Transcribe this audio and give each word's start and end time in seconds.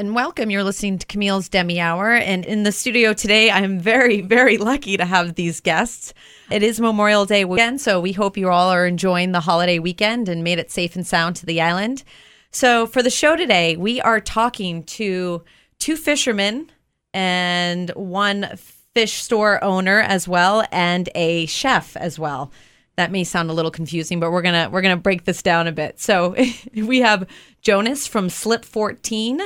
and 0.00 0.14
welcome. 0.14 0.48
You're 0.48 0.62
listening 0.62 0.96
to 0.98 1.06
Camille's 1.06 1.48
Demi 1.48 1.80
Hour. 1.80 2.12
And 2.12 2.44
in 2.44 2.62
the 2.62 2.70
studio 2.70 3.12
today, 3.12 3.50
I'm 3.50 3.80
very, 3.80 4.20
very 4.20 4.56
lucky 4.56 4.96
to 4.96 5.04
have 5.04 5.34
these 5.34 5.60
guests. 5.60 6.14
It 6.52 6.62
is 6.62 6.78
Memorial 6.78 7.26
Day 7.26 7.44
weekend, 7.44 7.80
so 7.80 8.00
we 8.00 8.12
hope 8.12 8.36
you 8.36 8.48
all 8.48 8.70
are 8.70 8.86
enjoying 8.86 9.32
the 9.32 9.40
holiday 9.40 9.80
weekend 9.80 10.28
and 10.28 10.44
made 10.44 10.60
it 10.60 10.70
safe 10.70 10.94
and 10.94 11.04
sound 11.04 11.34
to 11.36 11.46
the 11.46 11.60
island. 11.60 12.04
So, 12.52 12.86
for 12.86 13.02
the 13.02 13.10
show 13.10 13.34
today, 13.34 13.76
we 13.76 14.00
are 14.00 14.20
talking 14.20 14.84
to 14.84 15.42
two 15.80 15.96
fishermen 15.96 16.70
and 17.12 17.90
one 17.90 18.56
fish 18.94 19.14
store 19.14 19.62
owner 19.64 20.00
as 20.00 20.28
well, 20.28 20.64
and 20.70 21.08
a 21.16 21.46
chef 21.46 21.96
as 21.96 22.20
well. 22.20 22.52
That 22.94 23.10
may 23.10 23.24
sound 23.24 23.50
a 23.50 23.52
little 23.52 23.72
confusing, 23.72 24.20
but 24.20 24.30
we're 24.30 24.42
gonna 24.42 24.70
we're 24.70 24.82
gonna 24.82 24.96
break 24.96 25.24
this 25.24 25.42
down 25.42 25.66
a 25.66 25.72
bit. 25.72 25.98
So 25.98 26.36
we 26.74 27.00
have 27.00 27.26
Jonas 27.62 28.06
from 28.06 28.30
Slip 28.30 28.64
14 28.64 29.40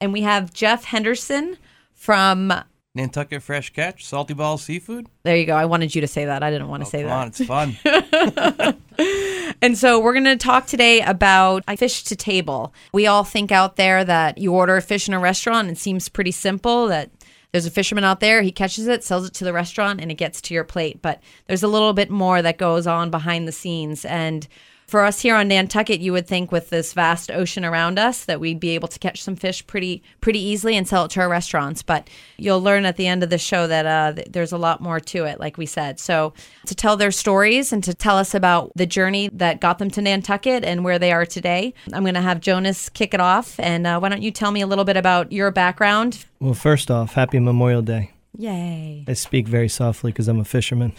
and 0.00 0.12
we 0.12 0.22
have 0.22 0.52
Jeff 0.52 0.84
Henderson 0.84 1.56
from. 1.92 2.52
Nantucket 2.94 3.42
Fresh 3.42 3.74
Catch, 3.74 4.04
Salty 4.04 4.34
Ball 4.34 4.58
Seafood. 4.58 5.06
There 5.22 5.36
you 5.36 5.46
go. 5.46 5.54
I 5.54 5.66
wanted 5.66 5.94
you 5.94 6.00
to 6.00 6.08
say 6.08 6.24
that. 6.24 6.42
I 6.42 6.50
didn't 6.50 6.68
want 6.68 6.82
to 6.82 6.86
oh, 6.86 6.90
say 6.90 7.02
come 7.02 7.10
that. 7.10 7.20
On, 7.20 7.28
it's 7.28 8.64
fun. 8.64 9.54
and 9.62 9.78
so 9.78 10.00
we're 10.00 10.14
going 10.14 10.24
to 10.24 10.36
talk 10.36 10.66
today 10.66 11.00
about 11.02 11.64
fish 11.78 12.02
to 12.04 12.16
table. 12.16 12.72
We 12.92 13.06
all 13.06 13.24
think 13.24 13.52
out 13.52 13.76
there 13.76 14.04
that 14.04 14.38
you 14.38 14.52
order 14.52 14.76
a 14.76 14.82
fish 14.82 15.06
in 15.06 15.14
a 15.14 15.18
restaurant. 15.20 15.70
It 15.70 15.78
seems 15.78 16.08
pretty 16.08 16.32
simple 16.32 16.88
that 16.88 17.10
there's 17.52 17.66
a 17.66 17.70
fisherman 17.70 18.04
out 18.04 18.20
there, 18.20 18.42
he 18.42 18.52
catches 18.52 18.86
it, 18.88 19.04
sells 19.04 19.26
it 19.26 19.34
to 19.34 19.44
the 19.44 19.52
restaurant, 19.52 20.00
and 20.00 20.10
it 20.10 20.16
gets 20.16 20.40
to 20.42 20.54
your 20.54 20.64
plate. 20.64 21.00
But 21.00 21.20
there's 21.46 21.62
a 21.62 21.68
little 21.68 21.92
bit 21.92 22.10
more 22.10 22.42
that 22.42 22.58
goes 22.58 22.86
on 22.86 23.10
behind 23.10 23.48
the 23.48 23.52
scenes. 23.52 24.04
And 24.04 24.46
for 24.88 25.04
us 25.04 25.20
here 25.20 25.36
on 25.36 25.48
Nantucket, 25.48 26.00
you 26.00 26.12
would 26.12 26.26
think 26.26 26.50
with 26.50 26.70
this 26.70 26.94
vast 26.94 27.30
ocean 27.30 27.64
around 27.64 27.98
us 27.98 28.24
that 28.24 28.40
we'd 28.40 28.58
be 28.58 28.70
able 28.70 28.88
to 28.88 28.98
catch 28.98 29.22
some 29.22 29.36
fish 29.36 29.64
pretty 29.66 30.02
pretty 30.22 30.40
easily 30.40 30.76
and 30.76 30.88
sell 30.88 31.04
it 31.04 31.10
to 31.12 31.20
our 31.20 31.28
restaurants. 31.28 31.82
But 31.82 32.08
you'll 32.38 32.62
learn 32.62 32.86
at 32.86 32.96
the 32.96 33.06
end 33.06 33.22
of 33.22 33.28
the 33.28 33.38
show 33.38 33.66
that 33.66 33.86
uh, 33.86 34.22
there's 34.28 34.50
a 34.50 34.58
lot 34.58 34.80
more 34.80 34.98
to 34.98 35.24
it, 35.24 35.38
like 35.38 35.58
we 35.58 35.66
said. 35.66 36.00
So 36.00 36.32
to 36.66 36.74
tell 36.74 36.96
their 36.96 37.10
stories 37.10 37.72
and 37.72 37.84
to 37.84 37.92
tell 37.92 38.16
us 38.16 38.34
about 38.34 38.72
the 38.76 38.86
journey 38.86 39.28
that 39.34 39.60
got 39.60 39.78
them 39.78 39.90
to 39.90 40.02
Nantucket 40.02 40.64
and 40.64 40.84
where 40.84 40.98
they 40.98 41.12
are 41.12 41.26
today, 41.26 41.74
I'm 41.92 42.02
going 42.02 42.14
to 42.14 42.22
have 42.22 42.40
Jonas 42.40 42.88
kick 42.88 43.12
it 43.12 43.20
off. 43.20 43.60
And 43.60 43.86
uh, 43.86 44.00
why 44.00 44.08
don't 44.08 44.22
you 44.22 44.30
tell 44.30 44.50
me 44.50 44.62
a 44.62 44.66
little 44.66 44.84
bit 44.86 44.96
about 44.96 45.32
your 45.32 45.50
background? 45.50 46.24
Well, 46.40 46.54
first 46.54 46.90
off, 46.90 47.12
happy 47.12 47.38
Memorial 47.38 47.82
Day. 47.82 48.12
Yay. 48.38 49.04
I 49.08 49.12
speak 49.14 49.48
very 49.48 49.68
softly 49.68 50.12
because 50.12 50.28
I'm 50.28 50.40
a 50.40 50.44
fisherman. 50.44 50.92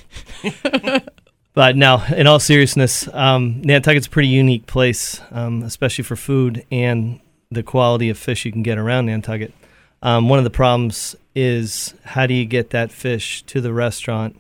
But 1.60 1.76
no, 1.76 2.02
in 2.16 2.26
all 2.26 2.40
seriousness, 2.40 3.10
um, 3.14 3.62
Nantucket's 3.64 4.08
a 4.08 4.10
pretty 4.10 4.30
unique 4.30 4.66
place, 4.66 5.20
um, 5.30 5.62
especially 5.64 6.06
for 6.06 6.16
food 6.16 6.66
and 6.72 7.20
the 7.52 7.64
quality 7.64 8.10
of 8.10 8.18
fish 8.18 8.46
you 8.46 8.52
can 8.54 8.64
get 8.64 8.78
around 8.78 9.08
Nantucket. 9.08 9.54
Um, 10.02 10.30
one 10.30 10.40
of 10.40 10.46
the 10.46 10.52
problems 10.52 11.18
is 11.36 11.96
how 12.06 12.28
do 12.28 12.34
you 12.34 12.46
get 12.46 12.70
that 12.70 12.94
fish 12.94 13.44
to 13.48 13.60
the 13.60 13.74
restaurant 13.74 14.40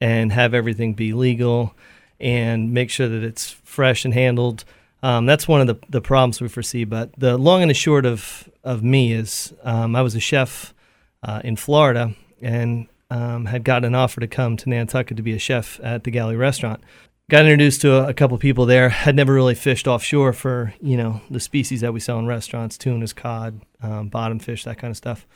and 0.00 0.32
have 0.32 0.52
everything 0.52 0.94
be 0.94 1.12
legal 1.12 1.76
and 2.18 2.74
make 2.74 2.90
sure 2.90 3.06
that 3.06 3.22
it's 3.22 3.48
fresh 3.62 4.04
and 4.04 4.12
handled. 4.12 4.64
Um, 5.00 5.26
that's 5.26 5.46
one 5.46 5.60
of 5.60 5.68
the, 5.68 5.78
the 5.90 6.00
problems 6.00 6.40
we 6.40 6.48
foresee. 6.48 6.82
But 6.82 7.12
the 7.16 7.38
long 7.38 7.62
and 7.62 7.70
the 7.70 7.74
short 7.74 8.04
of, 8.04 8.50
of 8.64 8.82
me 8.82 9.12
is 9.12 9.54
um, 9.62 9.94
I 9.94 10.02
was 10.02 10.16
a 10.16 10.20
chef 10.20 10.74
uh, 11.22 11.40
in 11.44 11.54
Florida, 11.54 12.16
and 12.40 12.88
um, 13.12 13.44
had 13.44 13.62
gotten 13.62 13.84
an 13.84 13.94
offer 13.94 14.20
to 14.20 14.26
come 14.26 14.56
to 14.56 14.70
Nantucket 14.70 15.18
to 15.18 15.22
be 15.22 15.34
a 15.34 15.38
chef 15.38 15.78
at 15.82 16.04
the 16.04 16.10
Galley 16.10 16.34
Restaurant. 16.34 16.82
Got 17.28 17.44
introduced 17.44 17.82
to 17.82 17.96
a, 17.96 18.08
a, 18.08 18.14
couple 18.14 18.38
people 18.38 18.64
there. 18.64 18.88
Had 18.88 19.14
never 19.14 19.34
really 19.34 19.54
fished 19.54 19.86
offshore 19.86 20.32
for 20.32 20.74
you 20.80 20.96
know 20.96 21.20
the 21.30 21.38
species 21.38 21.82
that 21.82 21.92
we 21.92 22.00
sell 22.00 22.18
in 22.18 22.26
restaurants: 22.26 22.78
tunas, 22.78 23.12
cod, 23.12 23.60
um, 23.82 24.08
bottom 24.08 24.38
fish, 24.38 24.64
that 24.64 24.78
kind 24.78 24.90
of 24.90 24.96
stuff. 24.96 25.26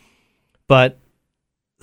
But 0.68 0.98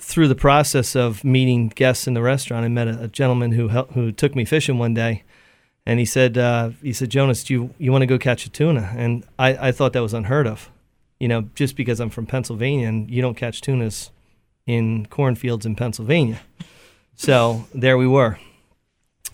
through 0.00 0.26
the 0.26 0.34
process 0.34 0.96
of 0.96 1.22
meeting 1.22 1.68
guests 1.68 2.08
in 2.08 2.14
the 2.14 2.22
restaurant, 2.22 2.64
I 2.64 2.68
met 2.68 2.88
a, 2.88 3.04
a 3.04 3.08
gentleman 3.08 3.52
who 3.52 3.68
helped, 3.68 3.92
who 3.92 4.10
took 4.10 4.34
me 4.34 4.44
fishing 4.44 4.78
one 4.78 4.94
day, 4.94 5.22
and 5.86 6.00
he 6.00 6.04
said 6.04 6.36
uh, 6.36 6.70
he 6.82 6.92
said 6.92 7.08
Jonas, 7.08 7.44
do 7.44 7.54
you 7.54 7.74
you 7.78 7.92
want 7.92 8.02
to 8.02 8.06
go 8.06 8.18
catch 8.18 8.46
a 8.46 8.50
tuna? 8.50 8.92
And 8.96 9.24
I, 9.38 9.68
I 9.68 9.72
thought 9.72 9.92
that 9.92 10.02
was 10.02 10.14
unheard 10.14 10.48
of, 10.48 10.70
you 11.20 11.28
know, 11.28 11.48
just 11.54 11.76
because 11.76 12.00
I'm 12.00 12.10
from 12.10 12.26
Pennsylvania 12.26 12.88
and 12.88 13.08
you 13.08 13.22
don't 13.22 13.36
catch 13.36 13.60
tunas 13.60 14.10
in 14.66 15.06
cornfields 15.06 15.66
in 15.66 15.76
Pennsylvania. 15.76 16.40
So 17.16 17.66
there 17.74 17.98
we 17.98 18.06
were. 18.06 18.38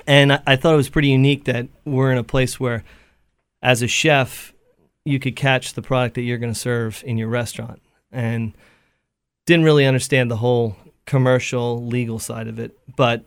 And 0.06 0.32
I, 0.46 0.56
thought 0.56 0.74
it 0.74 0.78
was 0.78 0.88
pretty 0.88 1.08
unique 1.08 1.44
that 1.44 1.68
we're 1.84 2.10
in 2.10 2.18
a 2.18 2.24
place 2.24 2.58
where, 2.58 2.84
as 3.62 3.82
a 3.82 3.86
chef, 3.86 4.52
you 5.04 5.18
could 5.18 5.36
catch 5.36 5.74
the 5.74 5.82
product 5.82 6.14
that 6.16 6.22
you're 6.22 6.38
going 6.38 6.52
to 6.52 6.58
serve 6.58 7.02
in 7.06 7.16
your 7.16 7.28
restaurant. 7.28 7.80
And 8.10 8.54
didn't 9.46 9.64
really 9.64 9.86
understand 9.86 10.30
the 10.30 10.36
whole 10.36 10.76
commercial, 11.06 11.86
legal 11.86 12.18
side 12.18 12.48
of 12.48 12.58
it. 12.58 12.76
But 12.96 13.24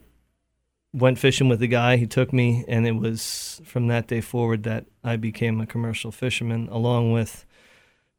went 0.94 1.20
fishing 1.20 1.50
with 1.50 1.60
the 1.60 1.68
guy. 1.68 1.98
He 1.98 2.08
took 2.08 2.32
me, 2.32 2.64
and 2.68 2.86
it 2.86 2.96
was 2.96 3.62
from 3.66 3.88
that 3.88 4.08
day 4.08 4.22
forward 4.22 4.64
that 4.64 4.86
I 5.04 5.16
became 5.16 5.60
a 5.60 5.66
commercial 5.66 6.12
fisherman, 6.12 6.68
along 6.72 7.12
with 7.12 7.46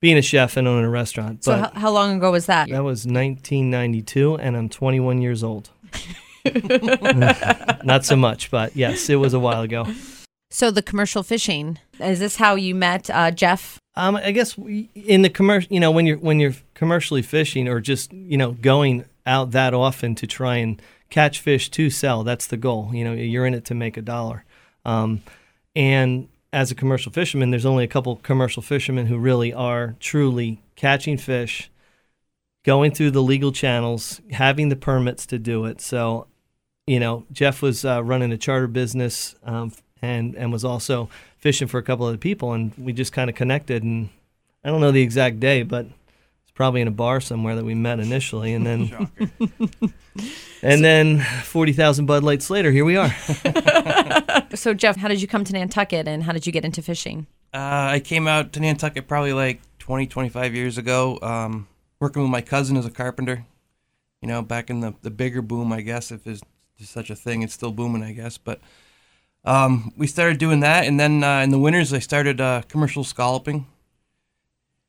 being 0.04 0.18
a 0.18 0.22
chef 0.22 0.58
and 0.58 0.68
owning 0.68 0.84
a 0.84 0.90
restaurant. 0.90 1.42
So 1.44 1.56
how, 1.56 1.70
how 1.72 1.90
long 1.90 2.18
ago 2.18 2.30
was 2.30 2.44
that? 2.44 2.68
That 2.68 2.84
was 2.84 3.06
1992, 3.06 4.36
and 4.36 4.54
I'm 4.54 4.68
21 4.68 5.22
years 5.22 5.42
old. 5.42 5.70
Not 7.84 8.04
so 8.04 8.14
much, 8.14 8.50
but 8.50 8.76
yes, 8.76 9.08
it 9.08 9.14
was 9.14 9.32
a 9.32 9.38
while 9.40 9.62
ago. 9.62 9.86
So 10.50 10.70
the 10.70 10.82
commercial 10.82 11.22
fishing 11.22 11.78
is 11.98 12.18
this 12.18 12.36
how 12.36 12.54
you 12.54 12.74
met 12.74 13.08
uh, 13.08 13.30
Jeff? 13.30 13.78
Um, 13.96 14.16
I 14.16 14.32
guess 14.32 14.58
we, 14.58 14.90
in 14.94 15.22
the 15.22 15.30
commercial, 15.30 15.72
you 15.72 15.80
know, 15.80 15.90
when 15.90 16.04
you're 16.04 16.18
when 16.18 16.38
you're 16.38 16.54
commercially 16.74 17.22
fishing 17.22 17.66
or 17.66 17.80
just 17.80 18.12
you 18.12 18.36
know 18.36 18.52
going 18.52 19.06
out 19.24 19.52
that 19.52 19.72
often 19.72 20.14
to 20.16 20.26
try 20.26 20.56
and 20.56 20.82
catch 21.08 21.40
fish 21.40 21.70
to 21.70 21.88
sell, 21.88 22.24
that's 22.24 22.46
the 22.48 22.58
goal. 22.58 22.90
You 22.92 23.04
know, 23.04 23.14
you're 23.14 23.46
in 23.46 23.54
it 23.54 23.64
to 23.66 23.74
make 23.74 23.96
a 23.96 24.02
dollar. 24.02 24.44
Um, 24.84 25.22
and 25.74 26.28
as 26.54 26.70
a 26.70 26.74
commercial 26.74 27.10
fisherman, 27.10 27.50
there's 27.50 27.66
only 27.66 27.82
a 27.82 27.88
couple 27.88 28.14
commercial 28.16 28.62
fishermen 28.62 29.06
who 29.06 29.18
really 29.18 29.52
are 29.52 29.96
truly 29.98 30.62
catching 30.76 31.18
fish, 31.18 31.68
going 32.64 32.92
through 32.92 33.10
the 33.10 33.22
legal 33.22 33.50
channels, 33.50 34.20
having 34.30 34.68
the 34.68 34.76
permits 34.76 35.26
to 35.26 35.38
do 35.38 35.64
it. 35.64 35.80
So, 35.80 36.28
you 36.86 37.00
know, 37.00 37.26
Jeff 37.32 37.60
was 37.60 37.84
uh, 37.84 38.04
running 38.04 38.30
a 38.30 38.38
charter 38.38 38.68
business 38.68 39.34
um, 39.42 39.72
and 40.00 40.36
and 40.36 40.52
was 40.52 40.64
also 40.64 41.08
fishing 41.38 41.66
for 41.66 41.78
a 41.78 41.82
couple 41.82 42.06
other 42.06 42.16
people, 42.16 42.52
and 42.52 42.72
we 42.78 42.92
just 42.92 43.12
kind 43.12 43.28
of 43.28 43.34
connected. 43.34 43.82
And 43.82 44.10
I 44.62 44.68
don't 44.68 44.80
know 44.80 44.92
the 44.92 45.02
exact 45.02 45.40
day, 45.40 45.64
but 45.64 45.86
probably 46.54 46.80
in 46.80 46.88
a 46.88 46.92
bar 46.92 47.20
somewhere 47.20 47.56
that 47.56 47.64
we 47.64 47.74
met 47.74 48.00
initially, 48.00 48.54
and 48.54 48.66
then. 48.66 49.08
And 50.64 50.78
so, 50.78 50.82
then 50.82 51.20
40,000 51.20 52.06
Bud 52.06 52.24
Lights 52.24 52.48
later, 52.48 52.70
here 52.70 52.86
we 52.86 52.96
are. 52.96 53.14
so, 54.54 54.72
Jeff, 54.72 54.96
how 54.96 55.08
did 55.08 55.20
you 55.20 55.28
come 55.28 55.44
to 55.44 55.52
Nantucket 55.52 56.08
and 56.08 56.22
how 56.22 56.32
did 56.32 56.46
you 56.46 56.52
get 56.52 56.64
into 56.64 56.80
fishing? 56.80 57.26
Uh, 57.52 57.92
I 57.92 58.00
came 58.00 58.26
out 58.26 58.54
to 58.54 58.60
Nantucket 58.60 59.06
probably 59.06 59.34
like 59.34 59.60
20, 59.80 60.06
25 60.06 60.54
years 60.54 60.78
ago, 60.78 61.18
um, 61.20 61.68
working 62.00 62.22
with 62.22 62.30
my 62.30 62.40
cousin 62.40 62.78
as 62.78 62.86
a 62.86 62.90
carpenter. 62.90 63.44
You 64.22 64.28
know, 64.28 64.40
back 64.40 64.70
in 64.70 64.80
the, 64.80 64.94
the 65.02 65.10
bigger 65.10 65.42
boom, 65.42 65.70
I 65.70 65.82
guess, 65.82 66.10
if 66.10 66.24
there's 66.24 66.40
such 66.80 67.10
a 67.10 67.14
thing, 67.14 67.42
it's 67.42 67.52
still 67.52 67.70
booming, 67.70 68.02
I 68.02 68.12
guess. 68.12 68.38
But 68.38 68.62
um, 69.44 69.92
we 69.98 70.06
started 70.06 70.38
doing 70.38 70.60
that. 70.60 70.86
And 70.86 70.98
then 70.98 71.22
uh, 71.22 71.40
in 71.40 71.50
the 71.50 71.58
winters, 71.58 71.92
I 71.92 71.98
started 71.98 72.40
uh, 72.40 72.62
commercial 72.68 73.04
scalloping. 73.04 73.66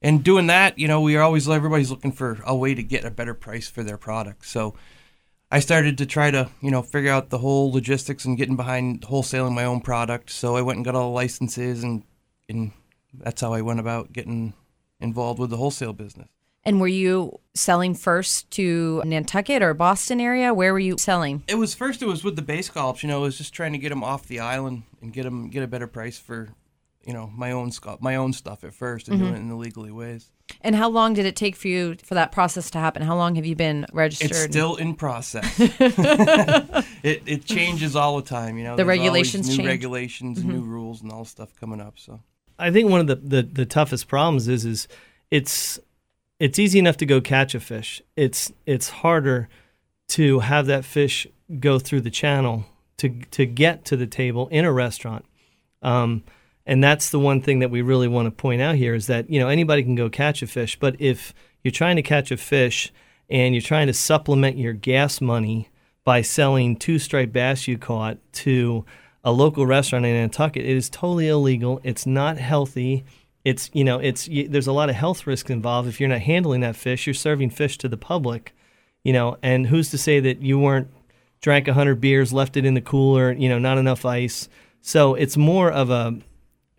And 0.05 0.23
doing 0.23 0.47
that, 0.47 0.77
you 0.77 0.87
know, 0.87 1.01
we 1.01 1.15
are 1.17 1.21
always, 1.21 1.49
everybody's 1.49 1.89
looking 1.89 2.11
for 2.11 2.37
a 2.45 2.55
way 2.55 2.75
to 2.75 2.83
get 2.83 3.03
a 3.03 3.11
better 3.11 3.33
price 3.33 3.67
for 3.67 3.83
their 3.83 3.97
product. 3.97 4.45
So, 4.45 4.75
I 5.51 5.59
started 5.59 5.97
to 5.99 6.05
try 6.05 6.31
to, 6.31 6.49
you 6.61 6.71
know, 6.71 6.81
figure 6.81 7.11
out 7.11 7.29
the 7.29 7.37
whole 7.37 7.71
logistics 7.71 8.25
and 8.25 8.37
getting 8.37 8.55
behind 8.55 9.01
wholesaling 9.01 9.53
my 9.53 9.63
own 9.63 9.79
product. 9.81 10.29
So 10.31 10.55
I 10.55 10.61
went 10.61 10.77
and 10.77 10.85
got 10.85 10.95
all 10.95 11.09
the 11.09 11.15
licenses, 11.15 11.83
and 11.83 12.03
and 12.49 12.71
that's 13.13 13.41
how 13.41 13.53
I 13.53 13.61
went 13.61 13.79
about 13.79 14.11
getting 14.11 14.53
involved 14.99 15.39
with 15.39 15.51
the 15.51 15.57
wholesale 15.57 15.93
business. 15.93 16.27
And 16.63 16.81
were 16.81 16.87
you 16.87 17.39
selling 17.53 17.93
first 17.93 18.49
to 18.51 19.03
Nantucket 19.05 19.61
or 19.61 19.73
Boston 19.75 20.19
area? 20.19 20.53
Where 20.53 20.73
were 20.73 20.79
you 20.79 20.97
selling? 20.97 21.43
It 21.47 21.55
was 21.55 21.75
first. 21.75 22.01
It 22.01 22.07
was 22.07 22.23
with 22.23 22.35
the 22.35 22.41
bay 22.41 22.63
scallops. 22.63 23.03
You 23.03 23.09
know, 23.09 23.19
it 23.19 23.27
was 23.27 23.37
just 23.37 23.53
trying 23.53 23.73
to 23.73 23.77
get 23.77 23.89
them 23.89 24.03
off 24.03 24.27
the 24.27 24.39
island 24.39 24.83
and 25.01 25.13
get 25.13 25.23
them 25.23 25.49
get 25.49 25.63
a 25.63 25.67
better 25.67 25.87
price 25.87 26.17
for, 26.17 26.49
you 27.05 27.13
know, 27.13 27.31
my 27.35 27.51
own 27.51 27.71
my 27.99 28.15
own 28.15 28.33
stuff 28.33 28.63
at 28.63 28.73
first 28.73 29.07
and 29.07 29.17
mm-hmm. 29.17 29.25
doing 29.25 29.35
it 29.35 29.39
in 29.39 29.49
the 29.49 29.55
legally 29.55 29.91
ways. 29.91 30.29
And 30.61 30.75
how 30.75 30.89
long 30.89 31.13
did 31.13 31.25
it 31.25 31.35
take 31.35 31.55
for 31.55 31.67
you 31.67 31.95
for 32.03 32.15
that 32.15 32.31
process 32.31 32.69
to 32.71 32.79
happen? 32.79 33.01
How 33.01 33.15
long 33.15 33.35
have 33.35 33.45
you 33.45 33.55
been 33.55 33.85
registered? 33.93 34.31
It's 34.31 34.41
still 34.41 34.75
in 34.75 34.95
process. 34.95 35.45
it, 35.59 37.23
it 37.25 37.45
changes 37.45 37.95
all 37.95 38.17
the 38.17 38.27
time, 38.27 38.57
you 38.57 38.63
know. 38.63 38.75
The 38.75 38.85
regulations 38.85 39.49
new 39.49 39.57
change. 39.57 39.67
regulations, 39.67 40.39
mm-hmm. 40.39 40.51
new 40.51 40.61
rules, 40.61 41.01
and 41.01 41.11
all 41.11 41.25
stuff 41.25 41.55
coming 41.59 41.81
up. 41.81 41.97
So 41.97 42.19
I 42.57 42.71
think 42.71 42.89
one 42.89 43.01
of 43.01 43.07
the, 43.07 43.15
the, 43.15 43.41
the 43.43 43.65
toughest 43.65 44.07
problems 44.07 44.47
is 44.47 44.65
is 44.65 44.87
it's 45.31 45.79
it's 46.39 46.59
easy 46.59 46.79
enough 46.79 46.97
to 46.97 47.05
go 47.05 47.21
catch 47.21 47.55
a 47.55 47.59
fish. 47.59 48.01
It's 48.15 48.51
it's 48.65 48.89
harder 48.89 49.49
to 50.09 50.39
have 50.39 50.65
that 50.67 50.85
fish 50.85 51.27
go 51.59 51.79
through 51.79 52.01
the 52.01 52.11
channel 52.11 52.65
to 52.97 53.09
to 53.31 53.45
get 53.45 53.85
to 53.85 53.97
the 53.97 54.07
table 54.07 54.47
in 54.49 54.65
a 54.65 54.71
restaurant. 54.71 55.25
Um, 55.81 56.23
And 56.65 56.83
that's 56.83 57.11
the 57.11 57.19
one 57.19 57.41
thing 57.41 57.59
that 57.59 57.69
we 57.69 57.81
really 57.81 58.07
want 58.07 58.25
to 58.25 58.31
point 58.31 58.61
out 58.61 58.75
here 58.75 58.95
is 58.95 59.07
that, 59.07 59.29
you 59.29 59.39
know, 59.39 59.49
anybody 59.49 59.83
can 59.83 59.95
go 59.95 60.09
catch 60.09 60.41
a 60.41 60.47
fish, 60.47 60.79
but 60.79 60.95
if 60.99 61.33
you're 61.63 61.71
trying 61.71 61.95
to 61.95 62.01
catch 62.01 62.31
a 62.31 62.37
fish 62.37 62.91
and 63.29 63.53
you're 63.53 63.61
trying 63.61 63.87
to 63.87 63.93
supplement 63.93 64.57
your 64.57 64.73
gas 64.73 65.21
money 65.21 65.69
by 66.03 66.21
selling 66.21 66.75
two 66.75 66.99
striped 66.99 67.33
bass 67.33 67.67
you 67.67 67.77
caught 67.77 68.17
to 68.31 68.85
a 69.23 69.31
local 69.31 69.65
restaurant 69.65 70.05
in 70.05 70.13
Nantucket, 70.13 70.65
it 70.65 70.75
is 70.77 70.89
totally 70.89 71.27
illegal. 71.27 71.79
It's 71.83 72.05
not 72.05 72.37
healthy. 72.37 73.05
It's, 73.43 73.69
you 73.73 73.83
know, 73.83 73.99
it's 73.99 74.27
there's 74.27 74.67
a 74.67 74.71
lot 74.71 74.89
of 74.89 74.95
health 74.95 75.27
risks 75.27 75.51
involved 75.51 75.87
if 75.87 75.99
you're 75.99 76.09
not 76.09 76.21
handling 76.21 76.61
that 76.61 76.75
fish. 76.75 77.05
You're 77.05 77.13
serving 77.13 77.51
fish 77.51 77.77
to 77.79 77.87
the 77.87 77.97
public, 77.97 78.55
you 79.03 79.13
know, 79.13 79.37
and 79.43 79.67
who's 79.67 79.91
to 79.91 79.99
say 79.99 80.19
that 80.19 80.41
you 80.41 80.57
weren't 80.57 80.87
drank 81.41 81.67
100 81.67 82.01
beers, 82.01 82.33
left 82.33 82.57
it 82.57 82.65
in 82.65 82.73
the 82.73 82.81
cooler, 82.81 83.31
you 83.31 83.49
know, 83.49 83.59
not 83.59 83.77
enough 83.77 84.03
ice. 84.03 84.49
So 84.81 85.13
it's 85.13 85.37
more 85.37 85.71
of 85.71 85.91
a 85.91 86.19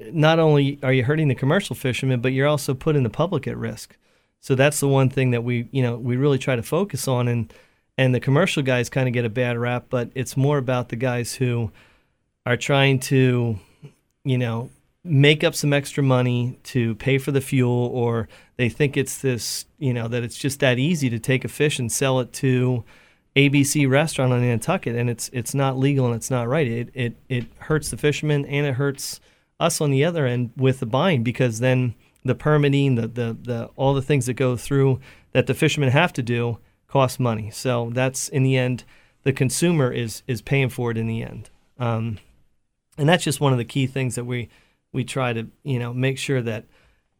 not 0.00 0.38
only 0.38 0.78
are 0.82 0.92
you 0.92 1.04
hurting 1.04 1.28
the 1.28 1.34
commercial 1.34 1.74
fishermen, 1.76 2.20
but 2.20 2.32
you're 2.32 2.46
also 2.46 2.74
putting 2.74 3.02
the 3.02 3.10
public 3.10 3.46
at 3.46 3.56
risk. 3.56 3.96
So 4.40 4.54
that's 4.54 4.80
the 4.80 4.88
one 4.88 5.08
thing 5.08 5.30
that 5.30 5.42
we, 5.42 5.68
you 5.72 5.82
know, 5.82 5.96
we 5.96 6.16
really 6.16 6.38
try 6.38 6.56
to 6.56 6.62
focus 6.62 7.08
on 7.08 7.28
and 7.28 7.52
and 7.98 8.14
the 8.14 8.20
commercial 8.20 8.62
guys 8.62 8.90
kind 8.90 9.08
of 9.08 9.14
get 9.14 9.24
a 9.24 9.30
bad 9.30 9.56
rap, 9.56 9.86
but 9.88 10.10
it's 10.14 10.36
more 10.36 10.58
about 10.58 10.90
the 10.90 10.96
guys 10.96 11.34
who 11.34 11.70
are 12.44 12.56
trying 12.56 13.00
to, 13.00 13.58
you 14.22 14.36
know, 14.36 14.70
make 15.02 15.42
up 15.42 15.54
some 15.54 15.72
extra 15.72 16.02
money 16.02 16.58
to 16.62 16.94
pay 16.96 17.16
for 17.16 17.32
the 17.32 17.40
fuel 17.40 17.90
or 17.94 18.28
they 18.56 18.68
think 18.68 18.96
it's 18.96 19.18
this, 19.18 19.64
you 19.78 19.94
know, 19.94 20.08
that 20.08 20.22
it's 20.22 20.36
just 20.36 20.60
that 20.60 20.78
easy 20.78 21.08
to 21.08 21.18
take 21.18 21.44
a 21.44 21.48
fish 21.48 21.78
and 21.78 21.90
sell 21.90 22.20
it 22.20 22.32
to 22.34 22.84
ABC 23.34 23.88
restaurant 23.88 24.32
on 24.32 24.40
Nantucket 24.42 24.96
and 24.96 25.08
it's 25.08 25.28
it's 25.32 25.54
not 25.54 25.78
legal 25.78 26.06
and 26.06 26.14
it's 26.14 26.30
not 26.30 26.48
right. 26.48 26.66
It 26.66 26.90
it 26.94 27.16
it 27.28 27.46
hurts 27.60 27.90
the 27.90 27.96
fishermen 27.96 28.44
and 28.46 28.66
it 28.66 28.74
hurts 28.74 29.20
us 29.58 29.80
on 29.80 29.90
the 29.90 30.04
other 30.04 30.26
end 30.26 30.50
with 30.56 30.80
the 30.80 30.86
buying 30.86 31.22
because 31.22 31.60
then 31.60 31.94
the 32.24 32.34
permitting, 32.34 32.96
the, 32.96 33.08
the, 33.08 33.36
the 33.40 33.70
all 33.76 33.94
the 33.94 34.02
things 34.02 34.26
that 34.26 34.34
go 34.34 34.56
through 34.56 35.00
that 35.32 35.46
the 35.46 35.54
fishermen 35.54 35.90
have 35.90 36.12
to 36.14 36.22
do 36.22 36.58
cost 36.88 37.20
money. 37.20 37.50
So 37.50 37.90
that's 37.92 38.28
in 38.28 38.42
the 38.42 38.56
end, 38.56 38.84
the 39.22 39.32
consumer 39.32 39.92
is 39.92 40.22
is 40.26 40.42
paying 40.42 40.68
for 40.68 40.90
it 40.90 40.98
in 40.98 41.06
the 41.06 41.22
end. 41.22 41.50
Um, 41.78 42.18
and 42.98 43.08
that's 43.08 43.24
just 43.24 43.40
one 43.40 43.52
of 43.52 43.58
the 43.58 43.64
key 43.64 43.86
things 43.86 44.14
that 44.14 44.24
we 44.24 44.48
we 44.92 45.04
try 45.04 45.32
to 45.32 45.46
you 45.62 45.78
know 45.78 45.92
make 45.92 46.18
sure 46.18 46.42
that 46.42 46.64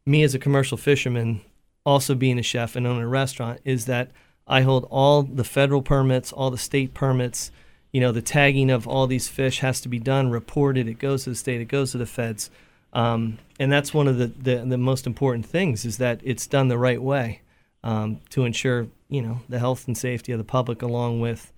me 0.05 0.23
as 0.23 0.35
a 0.35 0.39
commercial 0.39 0.79
fisherman, 0.79 1.41
also 1.85 2.15
being 2.15 2.39
a 2.39 2.43
chef 2.43 2.77
and 2.77 2.87
owning 2.87 3.03
a 3.03 3.09
restaurant, 3.09 3.61
is 3.65 3.87
that 3.87 4.11
I 4.47 4.63
hold 4.63 4.87
all 4.91 5.23
the 5.23 5.45
federal 5.45 5.83
permits, 5.83 6.33
all 6.33 6.51
the 6.51 6.59
state 6.59 6.95
permits 6.95 7.51
you 7.97 8.03
know 8.03 8.13
the 8.13 8.21
tagging 8.21 8.69
of 8.69 8.87
all 8.87 9.07
these 9.07 9.27
fish 9.27 9.61
has 9.61 9.81
to 9.81 9.89
be 9.89 9.99
done, 9.99 10.29
reported. 10.29 10.87
It 10.87 10.99
goes 10.99 11.25
to 11.25 11.31
the 11.31 11.35
state. 11.35 11.63
It 11.63 11.69
goes 11.69 11.93
to 11.93 11.99
the 11.99 12.05
feds, 12.05 12.51
um, 12.93 13.39
and 13.59 13.73
that's 13.73 13.95
one 13.95 14.07
of 14.07 14.19
the, 14.19 14.27
the, 14.27 14.57
the 14.67 14.77
most 14.77 15.07
important 15.07 15.47
things 15.47 15.87
is 15.87 15.97
that 15.97 16.21
it's 16.23 16.47
done 16.47 16.69
the 16.69 16.77
right 16.77 17.01
way 17.01 17.41
um, 17.83 18.21
to 18.29 18.45
ensure 18.45 18.89
you 19.09 19.23
know 19.23 19.41
the 19.49 19.59
health 19.59 19.87
and 19.87 19.97
safety 19.97 20.31
of 20.31 20.37
the 20.37 20.45
public, 20.45 20.83
along 20.83 21.21
with 21.21 21.55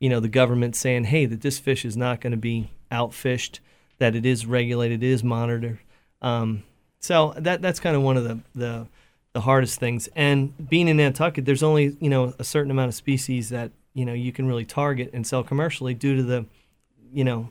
you 0.00 0.08
know 0.08 0.18
the 0.18 0.28
government 0.28 0.76
saying, 0.76 1.04
hey, 1.04 1.26
that 1.26 1.42
this 1.42 1.58
fish 1.58 1.84
is 1.84 1.94
not 1.94 2.22
going 2.22 2.30
to 2.30 2.38
be 2.38 2.70
outfished, 2.90 3.58
that 3.98 4.16
it 4.16 4.24
is 4.24 4.46
regulated, 4.46 5.02
it 5.02 5.06
is 5.06 5.22
monitored. 5.22 5.78
Um, 6.22 6.62
so 7.00 7.34
that 7.36 7.60
that's 7.60 7.80
kind 7.80 7.96
of 7.96 8.00
one 8.00 8.16
of 8.16 8.24
the, 8.24 8.40
the 8.54 8.86
the 9.34 9.42
hardest 9.42 9.78
things. 9.78 10.08
And 10.16 10.70
being 10.70 10.88
in 10.88 10.96
Nantucket, 10.96 11.44
there's 11.44 11.62
only 11.62 11.98
you 12.00 12.08
know 12.08 12.32
a 12.38 12.44
certain 12.44 12.70
amount 12.70 12.88
of 12.88 12.94
species 12.94 13.50
that 13.50 13.72
you 13.94 14.04
know 14.04 14.12
you 14.12 14.32
can 14.32 14.46
really 14.46 14.64
target 14.64 15.10
and 15.12 15.26
sell 15.26 15.42
commercially 15.42 15.94
due 15.94 16.16
to 16.16 16.22
the 16.22 16.46
you 17.12 17.24
know 17.24 17.48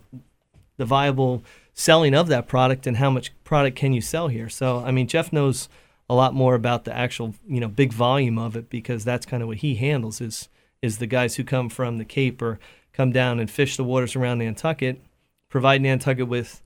the 0.78 0.86
viable 0.86 1.44
selling 1.74 2.14
of 2.14 2.28
that 2.28 2.48
product 2.48 2.88
and 2.88 2.98
how 2.98 3.10
much 3.10 3.32
product 3.44 3.78
can 3.78 3.94
you 3.94 4.02
sell 4.02 4.28
here. 4.28 4.50
So 4.50 4.80
i 4.80 4.92
mean 4.92 5.08
jeff 5.08 5.32
knows 5.32 5.70
a 6.10 6.16
lot 6.16 6.34
more 6.34 6.56
about 6.56 6.84
the 6.84 6.96
actual 6.96 7.34
you 7.48 7.60
know 7.60 7.70
big 7.70 7.94
volume 7.94 8.38
of 8.38 8.56
it 8.56 8.70
because 8.70 9.06
that's 9.06 9.26
kind 9.26 9.42
of 9.42 9.48
what 9.48 9.58
he 9.58 9.76
handles 9.76 10.20
is 10.20 10.50
is 10.82 10.98
the 10.98 11.08
guys 11.08 11.36
who 11.36 11.44
come 11.44 11.70
from 11.70 11.98
the 11.98 12.06
cape 12.06 12.42
or 12.42 12.60
come 12.92 13.12
down 13.12 13.40
and 13.40 13.50
fish 13.50 13.78
the 13.78 13.84
waters 13.84 14.16
around 14.16 14.40
nantucket 14.40 15.00
provide 15.48 15.82
nantucket 15.82 16.28
with 16.28 16.62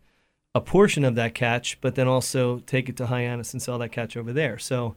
a 0.56 0.62
portion 0.62 1.04
of 1.04 1.16
that 1.16 1.36
catch 1.36 1.80
but 1.82 1.96
then 1.96 2.08
also 2.08 2.60
take 2.60 2.88
it 2.90 2.96
to 2.98 3.08
hyannis 3.08 3.54
and 3.54 3.62
sell 3.62 3.78
that 3.78 3.92
catch 3.92 4.16
over 4.16 4.32
there. 4.32 4.58
So 4.58 4.96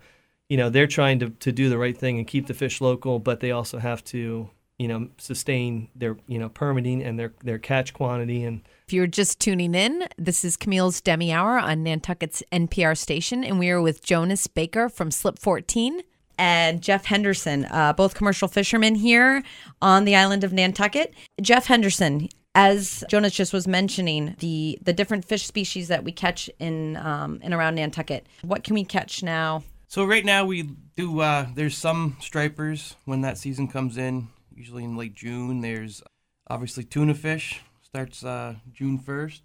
you 0.49 0.57
know 0.57 0.71
they're 0.71 0.87
trying 0.87 1.19
to, 1.19 1.29
to 1.29 1.53
do 1.53 1.69
the 1.69 1.77
right 1.77 1.97
thing 1.99 2.17
and 2.17 2.27
keep 2.27 2.47
the 2.47 2.55
fish 2.55 2.81
local 2.81 3.19
but 3.19 3.41
they 3.41 3.51
also 3.51 3.79
have 3.79 4.03
to 4.05 4.49
you 4.79 4.87
know 4.87 5.09
sustain 5.19 5.89
their 5.95 6.17
you 6.27 6.39
know 6.39 6.49
permitting 6.49 7.03
and 7.03 7.19
their 7.19 7.35
their 7.43 7.59
catch 7.59 7.93
quantity 7.93 8.45
and 8.45 8.63
if 8.87 8.93
you're 8.93 9.07
just 9.07 9.41
tuning 9.41 9.75
in 9.75 10.07
this 10.17 10.45
is 10.45 10.57
camille's 10.57 11.01
demi 11.01 11.33
hour 11.33 11.59
on 11.59 11.83
nantucket's 11.83 12.43
npr 12.53 12.97
station 12.97 13.45
and 13.45 13.59
we 13.59 13.71
are 13.71 13.83
with 13.83 14.03
jonas 14.03 14.47
baker 14.47 14.89
from 14.89 15.11
slip 15.11 15.39
14 15.39 16.03
and 16.39 16.81
jeff 16.81 17.07
henderson 17.07 17.65
uh, 17.67 17.93
both 17.93 18.15
commercial 18.15 18.49
fishermen 18.49 18.95
here 18.95 19.43
on 19.83 20.05
the 20.05 20.15
island 20.15 20.45
of 20.45 20.53
nantucket 20.53 21.13
jeff 21.41 21.67
henderson 21.67 22.29
as 22.55 23.05
Jonas 23.09 23.35
just 23.35 23.53
was 23.53 23.69
mentioning, 23.69 24.35
the 24.41 24.81
the 24.83 24.93
different 24.93 25.25
fish 25.25 25.47
species 25.47 25.87
that 25.89 26.03
we 26.03 26.11
catch 26.11 26.51
in 26.59 26.97
um, 26.97 27.39
in 27.41 27.55
around 27.55 27.77
Nantucket. 27.77 28.27
What 28.43 28.65
can 28.65 28.75
we 28.75 28.85
catch 28.85 29.23
now? 29.23 29.63
So 29.87 30.05
right 30.05 30.25
now 30.25 30.45
we 30.45 30.71
do. 30.97 31.21
Uh, 31.21 31.47
there's 31.55 31.77
some 31.77 32.17
stripers 32.21 32.97
when 33.05 33.21
that 33.21 33.39
season 33.39 33.69
comes 33.69 33.97
in 33.97 34.29
usually 34.59 34.85
in 34.85 34.97
late 34.97 35.15
June. 35.15 35.61
There's 35.61 36.03
obviously 36.51 36.85
tuna 36.85 37.15
fish 37.15 37.61
starts 37.83 38.25
uh, 38.25 38.57
June 38.73 38.99
1st. 38.99 39.41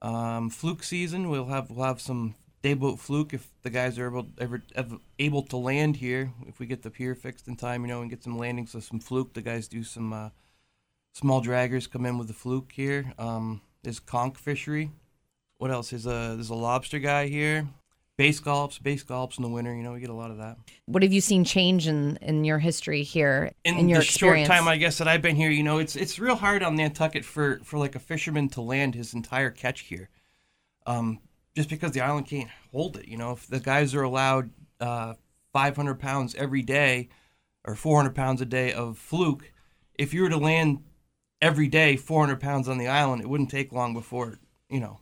Um, 0.00 0.50
fluke 0.50 0.84
season, 0.84 1.28
we'll 1.28 1.46
have 1.46 1.70
we'll 1.70 1.86
have 1.86 2.00
some 2.00 2.36
dayboat 2.62 3.00
fluke 3.00 3.34
if 3.34 3.48
the 3.62 3.70
guys 3.70 3.98
are 3.98 4.08
able 4.08 4.28
ever, 4.38 4.62
ever, 4.76 4.98
able 5.18 5.42
to 5.42 5.56
land 5.56 5.96
here. 5.96 6.32
If 6.46 6.60
we 6.60 6.66
get 6.66 6.82
the 6.82 6.90
pier 6.90 7.16
fixed 7.16 7.48
in 7.48 7.56
time, 7.56 7.82
you 7.82 7.88
know, 7.88 8.00
and 8.00 8.10
get 8.10 8.22
some 8.22 8.38
landings 8.38 8.74
of 8.76 8.84
some 8.84 9.00
fluke, 9.00 9.34
the 9.34 9.42
guys 9.42 9.66
do 9.66 9.82
some 9.82 10.12
uh, 10.12 10.28
small 11.14 11.42
draggers 11.42 11.90
come 11.90 12.06
in 12.06 12.16
with 12.16 12.28
the 12.28 12.34
fluke 12.34 12.70
here. 12.72 13.12
Um, 13.18 13.60
there's 13.82 13.98
conch 13.98 14.36
fishery. 14.36 14.92
What 15.56 15.72
else? 15.72 15.90
There's 15.90 16.06
a 16.06 16.34
there's 16.36 16.50
a 16.50 16.54
lobster 16.54 17.00
guy 17.00 17.26
here 17.26 17.66
bay 18.18 18.32
scallops, 18.32 18.78
bay 18.78 18.96
scallops 18.96 19.38
in 19.38 19.42
the 19.42 19.48
winter. 19.48 19.74
You 19.74 19.82
know, 19.82 19.92
we 19.92 20.00
get 20.00 20.10
a 20.10 20.14
lot 20.14 20.30
of 20.30 20.36
that. 20.36 20.58
What 20.84 21.02
have 21.02 21.12
you 21.12 21.22
seen 21.22 21.44
change 21.44 21.88
in 21.88 22.18
in 22.20 22.44
your 22.44 22.58
history 22.58 23.02
here? 23.02 23.52
In, 23.64 23.78
in 23.78 23.88
your 23.88 24.00
the 24.00 24.04
experience? 24.04 24.48
short 24.48 24.58
time, 24.58 24.68
I 24.68 24.76
guess 24.76 24.98
that 24.98 25.08
I've 25.08 25.22
been 25.22 25.36
here, 25.36 25.50
you 25.50 25.62
know, 25.62 25.78
it's 25.78 25.96
it's 25.96 26.18
real 26.18 26.34
hard 26.34 26.62
on 26.62 26.76
Nantucket 26.76 27.24
for 27.24 27.60
for 27.64 27.78
like 27.78 27.94
a 27.94 27.98
fisherman 27.98 28.50
to 28.50 28.60
land 28.60 28.94
his 28.94 29.14
entire 29.14 29.50
catch 29.50 29.80
here, 29.80 30.10
um, 30.84 31.20
just 31.56 31.70
because 31.70 31.92
the 31.92 32.02
island 32.02 32.26
can't 32.26 32.50
hold 32.72 32.98
it. 32.98 33.08
You 33.08 33.16
know, 33.16 33.32
if 33.32 33.46
the 33.46 33.60
guys 33.60 33.94
are 33.94 34.02
allowed 34.02 34.50
uh, 34.80 35.14
500 35.54 35.94
pounds 35.94 36.34
every 36.34 36.62
day 36.62 37.08
or 37.64 37.74
400 37.74 38.14
pounds 38.14 38.42
a 38.42 38.46
day 38.46 38.72
of 38.72 38.98
fluke, 38.98 39.52
if 39.94 40.12
you 40.12 40.22
were 40.22 40.30
to 40.30 40.36
land 40.36 40.82
every 41.40 41.68
day 41.68 41.96
400 41.96 42.40
pounds 42.40 42.68
on 42.68 42.78
the 42.78 42.88
island, 42.88 43.22
it 43.22 43.28
wouldn't 43.28 43.50
take 43.50 43.72
long 43.72 43.94
before 43.94 44.38
you 44.68 44.80
know. 44.80 44.98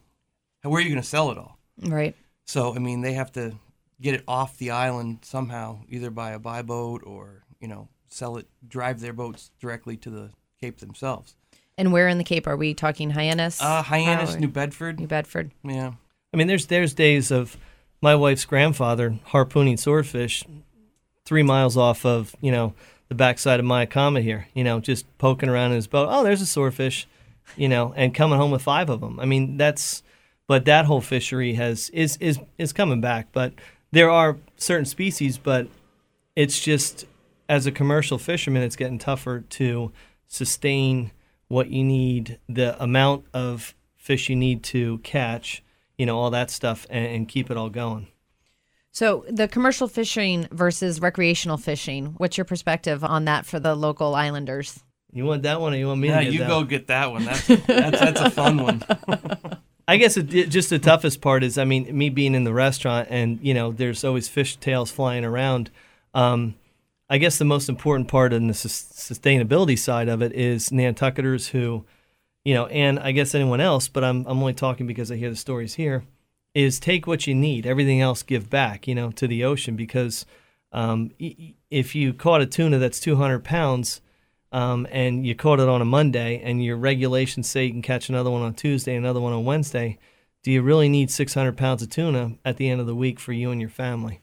Where 0.63 0.81
are 0.81 0.83
you 0.83 0.91
going 0.91 1.03
to 1.03 1.09
sell 1.09 1.31
it 1.31 1.39
all? 1.39 1.59
Right. 1.81 2.17
So 2.47 2.75
I 2.75 2.79
mean, 2.79 3.03
they 3.03 3.13
have 3.15 3.33
to 3.33 3.55
get 4.01 4.15
it 4.15 4.25
off 4.27 4.59
the 4.59 4.71
island 4.71 5.19
somehow, 5.23 5.81
either 5.89 6.11
by 6.11 6.31
a 6.31 6.39
buy 6.39 6.63
boat 6.63 7.03
or 7.05 7.45
you 7.61 7.69
know 7.69 7.89
sell 8.09 8.37
it, 8.37 8.47
drive 8.67 9.01
their 9.01 9.13
boats 9.13 9.51
directly 9.61 9.97
to 9.99 10.11
the 10.11 10.31
Cape 10.61 10.79
themselves. 10.79 11.35
And 11.79 11.93
where 11.93 12.09
in 12.09 12.19
the 12.19 12.25
Cape 12.25 12.47
are 12.47 12.57
we 12.57 12.73
talking? 12.73 13.11
Hyannis. 13.11 13.61
Uh, 13.61 13.83
Hyannis, 13.83 14.37
New 14.37 14.49
Bedford. 14.49 14.99
New 14.99 15.07
Bedford. 15.07 15.51
Yeah. 15.63 15.93
I 16.33 16.37
mean, 16.37 16.47
there's 16.47 16.67
there's 16.67 16.95
days 16.95 17.31
of 17.31 17.57
my 18.01 18.15
wife's 18.15 18.45
grandfather 18.45 19.19
harpooning 19.27 19.77
swordfish 19.79 20.45
three 21.25 21.43
miles 21.43 21.77
off 21.77 22.07
of 22.07 22.37
you 22.41 22.53
know 22.53 22.73
the 23.09 23.15
backside 23.15 23.61
of 23.61 23.67
Miacomet 23.67 24.23
here. 24.23 24.49
You 24.55 24.65
know, 24.65 24.81
just 24.81 25.07
poking 25.19 25.49
around 25.49 25.73
in 25.73 25.77
his 25.77 25.87
boat. 25.87 26.09
Oh, 26.11 26.23
there's 26.23 26.41
a 26.41 26.47
swordfish. 26.47 27.07
You 27.57 27.69
know, 27.69 27.93
and 27.97 28.13
coming 28.15 28.39
home 28.39 28.51
with 28.51 28.63
five 28.63 28.91
of 28.91 29.01
them. 29.01 29.21
I 29.21 29.25
mean, 29.25 29.57
that's 29.57 30.03
but 30.47 30.65
that 30.65 30.85
whole 30.85 31.01
fishery 31.01 31.55
has 31.55 31.91
is 31.91 32.17
is 32.19 32.39
is 32.59 32.73
coming 32.73 33.01
back. 33.01 33.29
But 33.33 33.55
there 33.93 34.11
are 34.11 34.37
certain 34.57 34.85
species, 34.85 35.39
but 35.39 35.69
it's 36.35 36.61
just 36.61 37.07
as 37.49 37.67
a 37.67 37.73
commercial 37.73 38.19
fisherman, 38.19 38.63
it's 38.63 38.77
getting 38.77 38.99
tougher 38.99 39.41
to 39.41 39.93
sustain 40.27 41.13
what 41.49 41.71
you 41.71 41.85
need, 41.85 42.39
the 42.49 42.81
amount 42.83 43.25
of 43.33 43.75
fish 43.97 44.29
you 44.29 44.37
need 44.37 44.63
to 44.65 44.99
catch, 44.99 45.63
you 45.97 46.07
know, 46.07 46.19
all 46.19 46.31
that 46.31 46.51
stuff, 46.51 46.87
and, 46.91 47.07
and 47.07 47.29
keep 47.29 47.51
it 47.51 47.57
all 47.57 47.71
going. 47.71 48.09
So, 48.91 49.25
the 49.29 49.47
commercial 49.47 49.89
fishing 49.89 50.49
versus 50.51 51.01
recreational 51.01 51.59
fishing, 51.59 52.15
what's 52.17 52.39
your 52.39 52.47
perspective 52.47 53.05
on 53.05 53.27
that 53.27 53.45
for 53.45 53.61
the 53.61 53.75
local 53.75 54.15
islanders? 54.15 54.83
You 55.13 55.25
want 55.25 55.43
that 55.43 55.61
one, 55.61 55.75
or 55.75 55.77
you 55.77 55.87
want 55.87 56.01
me 56.01 56.09
yeah, 56.09 56.19
to 56.19 56.25
get 56.25 56.33
you 56.33 56.39
that 56.41 56.49
go 56.49 56.59
one? 56.59 56.67
get 56.67 56.87
that 56.89 57.11
one. 57.11 57.25
That's 57.25 57.47
that's, 57.67 58.01
that's 58.01 58.21
a 58.21 58.31
fun 58.31 58.63
one. 58.63 58.83
I 59.89 59.97
guess 59.99 60.17
it, 60.17 60.25
just 60.25 60.71
the 60.71 60.79
toughest 60.79 61.21
part 61.21 61.45
is, 61.45 61.59
I 61.59 61.65
mean, 61.65 61.97
me 61.97 62.09
being 62.09 62.35
in 62.35 62.45
the 62.45 62.53
restaurant 62.53 63.09
and, 63.11 63.39
you 63.41 63.55
know, 63.55 63.71
there's 63.71 64.05
always 64.05 64.29
fish 64.29 64.57
tails 64.57 64.91
flying 64.91 65.25
around. 65.25 65.71
Um, 66.13 66.57
I 67.09 67.19
guess 67.19 67.39
the 67.39 67.45
most 67.45 67.69
important 67.69 68.09
part 68.09 68.33
in 68.33 68.49
the 68.49 68.55
sus- 68.55 68.93
sustainability 68.93 69.79
side 69.79 70.09
of 70.09 70.23
it 70.23 70.33
is 70.33 70.71
Nantucketers 70.71 71.51
who, 71.51 71.85
you 72.45 72.53
know, 72.53 72.67
and 72.67 72.99
I 72.99 73.13
guess 73.13 73.35
anyone 73.35 73.61
else, 73.61 73.87
but 73.87 74.03
I'm, 74.03 74.27
I'm 74.27 74.41
only 74.41 74.55
talking 74.55 74.89
because 74.89 75.13
I 75.13 75.17
hear 75.17 75.31
the 75.31 75.37
stories 75.37 75.75
here, 75.75 76.05
is 76.53 76.81
take 76.81 77.07
what 77.07 77.29
you 77.29 77.35
need. 77.35 77.65
Everything 77.65 78.01
else 78.01 78.25
give 78.25 78.51
back, 78.51 78.89
you 78.89 78.95
know, 78.95 79.13
to 79.13 79.29
the 79.29 79.45
ocean 79.45 79.77
because 79.77 80.27
um, 80.73 81.13
if 81.71 81.95
you 81.95 82.13
caught 82.13 82.41
a 82.41 82.47
tuna 82.47 82.79
that's 82.79 82.99
200 82.99 83.45
pounds 83.45 84.01
um, 84.53 84.87
and 84.91 85.27
you 85.27 85.35
caught 85.35 85.61
it 85.61 85.69
on 85.69 85.83
a 85.83 85.85
Monday 85.85 86.41
and 86.43 86.65
your 86.65 86.77
regulations 86.77 87.49
say 87.49 87.65
you 87.65 87.73
can 87.73 87.83
catch 87.83 88.09
another 88.09 88.31
one 88.31 88.43
on 88.43 88.55
Tuesday, 88.55 88.95
another 88.95 89.21
one 89.21 89.33
on 89.33 89.45
Wednesday, 89.45 89.99
do 90.43 90.53
you 90.53 90.63
really 90.63 90.89
need 90.89 91.11
600 91.11 91.57
pounds 91.57 91.83
of 91.83 91.91
tuna 91.91 92.35
at 92.45 92.57
the 92.57 92.71
end 92.71 92.81
of 92.81 92.87
the 92.87 92.95
week 92.95 93.19
for 93.19 93.33
you 93.33 93.51
and 93.51 93.61
your 93.61 93.69
family? 93.71 94.21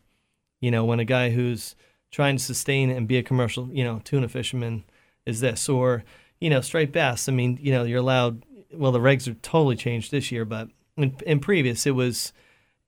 You 0.61 0.71
know, 0.71 0.85
when 0.85 1.01
a 1.01 1.05
guy 1.05 1.31
who's 1.31 1.75
trying 2.11 2.37
to 2.37 2.43
sustain 2.43 2.89
and 2.89 3.07
be 3.07 3.17
a 3.17 3.23
commercial, 3.23 3.69
you 3.73 3.83
know, 3.83 3.99
tuna 4.05 4.29
fisherman 4.29 4.85
is 5.25 5.41
this, 5.41 5.67
or 5.67 6.05
you 6.39 6.49
know, 6.49 6.61
striped 6.61 6.93
bass. 6.93 7.27
I 7.27 7.33
mean, 7.33 7.59
you 7.61 7.71
know, 7.71 7.83
you're 7.83 7.99
allowed. 7.99 8.45
Well, 8.73 8.91
the 8.91 8.99
regs 8.99 9.27
are 9.27 9.33
totally 9.35 9.75
changed 9.75 10.11
this 10.11 10.31
year, 10.31 10.45
but 10.45 10.69
in, 10.95 11.15
in 11.25 11.39
previous, 11.39 11.85
it 11.85 11.91
was 11.91 12.31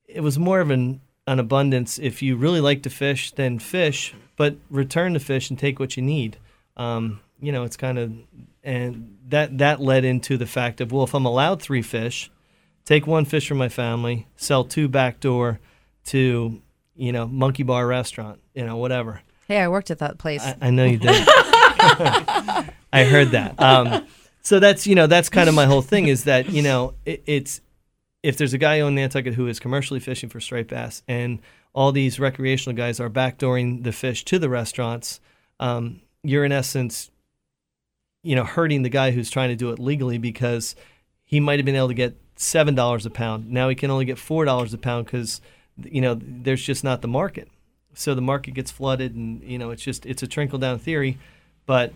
it 0.07 0.21
was 0.21 0.39
more 0.39 0.61
of 0.61 0.69
an 0.69 1.01
an 1.27 1.39
abundance. 1.39 1.99
If 1.99 2.21
you 2.21 2.37
really 2.37 2.61
like 2.61 2.83
to 2.83 2.89
fish, 2.89 3.31
then 3.31 3.59
fish, 3.59 4.13
but 4.37 4.55
return 4.69 5.13
the 5.13 5.19
fish 5.19 5.49
and 5.49 5.59
take 5.59 5.79
what 5.79 5.97
you 5.97 6.03
need. 6.03 6.37
Um, 6.77 7.21
you 7.39 7.51
know, 7.51 7.63
it's 7.63 7.77
kind 7.77 7.97
of 7.97 8.13
and 8.63 9.17
that 9.27 9.57
that 9.59 9.79
led 9.79 10.05
into 10.05 10.37
the 10.37 10.45
fact 10.45 10.81
of 10.81 10.91
well, 10.91 11.03
if 11.03 11.13
I'm 11.13 11.25
allowed 11.25 11.61
three 11.61 11.81
fish, 11.81 12.31
take 12.85 13.05
one 13.07 13.25
fish 13.25 13.47
from 13.47 13.57
my 13.57 13.69
family, 13.69 14.27
sell 14.35 14.63
two 14.63 14.87
backdoor 14.87 15.59
to 16.05 16.61
you 16.95 17.11
know 17.11 17.27
Monkey 17.27 17.63
Bar 17.63 17.85
restaurant, 17.85 18.39
you 18.53 18.65
know 18.65 18.77
whatever. 18.77 19.21
Hey, 19.47 19.59
I 19.59 19.67
worked 19.67 19.91
at 19.91 19.99
that 19.99 20.17
place. 20.17 20.43
I, 20.43 20.55
I 20.59 20.69
know 20.71 20.85
you 20.85 20.97
did. 20.97 21.09
I 22.91 23.03
heard 23.03 23.31
that. 23.31 23.61
Um, 23.61 24.07
so 24.41 24.59
that's 24.59 24.87
you 24.87 24.95
know 24.95 25.07
that's 25.07 25.29
kind 25.29 25.49
of 25.49 25.55
my 25.55 25.65
whole 25.65 25.81
thing 25.81 26.07
is 26.07 26.23
that 26.23 26.49
you 26.49 26.61
know 26.61 26.93
it, 27.05 27.23
it's 27.25 27.61
if 28.23 28.37
there's 28.37 28.53
a 28.53 28.57
guy 28.57 28.81
on 28.81 28.95
Nantucket 28.95 29.35
who 29.35 29.47
is 29.47 29.59
commercially 29.59 29.99
fishing 29.99 30.29
for 30.29 30.39
striped 30.39 30.71
bass 30.71 31.03
and 31.07 31.39
all 31.73 31.91
these 31.91 32.19
recreational 32.19 32.75
guys 32.75 32.99
are 32.99 33.09
backdooring 33.09 33.83
the 33.83 33.91
fish 33.91 34.25
to 34.25 34.39
the 34.39 34.49
restaurants, 34.49 35.19
um, 35.59 36.01
you're 36.27 36.45
in 36.45 36.51
essence, 36.51 37.09
you 38.23 38.35
know, 38.35 38.43
hurting 38.43 38.81
the 38.81 38.89
guy 38.89 39.11
who's 39.11 39.29
trying 39.29 39.49
to 39.49 39.55
do 39.55 39.71
it 39.71 39.79
legally 39.79 40.17
because 40.17 40.75
he 41.23 41.39
might 41.39 41.59
have 41.59 41.65
been 41.65 41.75
able 41.75 41.87
to 41.89 41.93
get 41.93 42.17
seven 42.35 42.75
dollars 42.75 43.05
a 43.05 43.09
pound. 43.09 43.49
Now 43.49 43.69
he 43.69 43.75
can 43.75 43.91
only 43.91 44.05
get 44.05 44.17
four 44.17 44.45
dollars 44.45 44.73
a 44.73 44.77
pound 44.77 45.05
because 45.05 45.41
you 45.83 46.01
know 46.01 46.19
there's 46.21 46.63
just 46.63 46.83
not 46.83 47.01
the 47.01 47.07
market. 47.07 47.49
So 47.93 48.13
the 48.13 48.21
market 48.21 48.53
gets 48.53 48.71
flooded, 48.71 49.15
and 49.15 49.41
you 49.43 49.57
know 49.57 49.71
it's 49.71 49.83
just 49.83 50.05
it's 50.05 50.23
a 50.23 50.27
trickle 50.27 50.59
down 50.59 50.79
theory, 50.79 51.17
but 51.65 51.93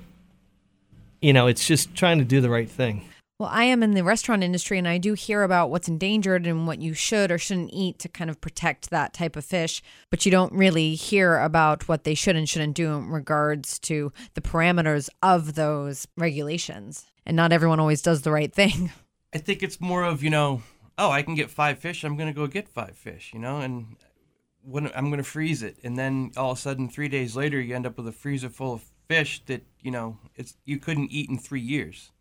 you 1.22 1.34
know 1.34 1.48
it's 1.48 1.68
just 1.68 1.96
trying 1.96 2.20
to 2.20 2.26
do 2.26 2.42
the 2.42 2.50
right 2.50 2.70
thing. 2.70 3.04
Well, 3.40 3.50
I 3.54 3.64
am 3.64 3.84
in 3.84 3.92
the 3.92 4.04
restaurant 4.04 4.44
industry 4.44 4.78
and 4.78 4.86
I 4.86 4.98
do 4.98 5.14
hear 5.14 5.44
about 5.44 5.70
what's 5.70 5.88
endangered 5.88 6.46
and 6.46 6.68
what 6.68 6.82
you 6.82 6.94
should 6.94 7.32
or 7.32 7.38
shouldn't 7.38 7.70
eat 7.72 7.98
to 8.00 8.10
kind 8.10 8.30
of 8.30 8.42
protect 8.42 8.90
that 8.90 9.14
type 9.14 9.38
of 9.38 9.46
fish, 9.46 9.82
but 10.10 10.26
you 10.26 10.32
don't 10.32 10.52
really 10.52 10.94
hear 10.96 11.38
about 11.38 11.88
what 11.88 12.04
they 12.04 12.16
should 12.16 12.36
and 12.36 12.50
shouldn't 12.50 12.76
do 12.76 12.92
in 12.92 13.08
regards 13.08 13.80
to 13.80 14.12
the 14.34 14.42
parameters 14.42 15.08
of 15.24 15.56
those 15.56 16.06
regulations. 16.18 17.06
And 17.26 17.38
not 17.38 17.54
everyone 17.54 17.80
always 17.80 18.02
does 18.02 18.24
the 18.24 18.32
right 18.32 18.54
thing. 18.54 18.92
I 19.34 19.38
think 19.38 19.64
it's 19.64 19.80
more 19.80 20.04
of, 20.04 20.22
you 20.22 20.32
know, 20.32 20.62
oh, 20.98 21.10
I 21.10 21.22
can 21.22 21.36
get 21.36 21.50
five 21.50 21.80
fish, 21.80 22.04
I'm 22.04 22.18
going 22.18 22.28
to 22.28 22.38
go 22.38 22.46
get 22.46 22.68
five 22.68 22.98
fish, 22.98 23.32
you 23.34 23.40
know, 23.40 23.60
and 23.62 23.96
when 24.64 24.92
I'm 24.94 25.06
going 25.06 25.18
to 25.18 25.24
freeze 25.24 25.64
it. 25.64 25.78
And 25.82 25.98
then 25.98 26.32
all 26.36 26.52
of 26.52 26.58
a 26.58 26.62
sudden 26.62 26.90
3 26.90 27.08
days 27.08 27.38
later 27.38 27.62
you 27.62 27.74
end 27.74 27.86
up 27.86 27.96
with 27.96 28.08
a 28.10 28.12
freezer 28.12 28.50
full 28.50 28.74
of 28.74 28.84
fish 29.08 29.42
that, 29.46 29.64
you 29.80 29.92
know, 29.92 30.18
it's 30.36 30.58
you 30.66 30.78
couldn't 30.78 31.14
eat 31.14 31.30
in 31.30 31.38
3 31.38 31.62
years. 31.62 32.12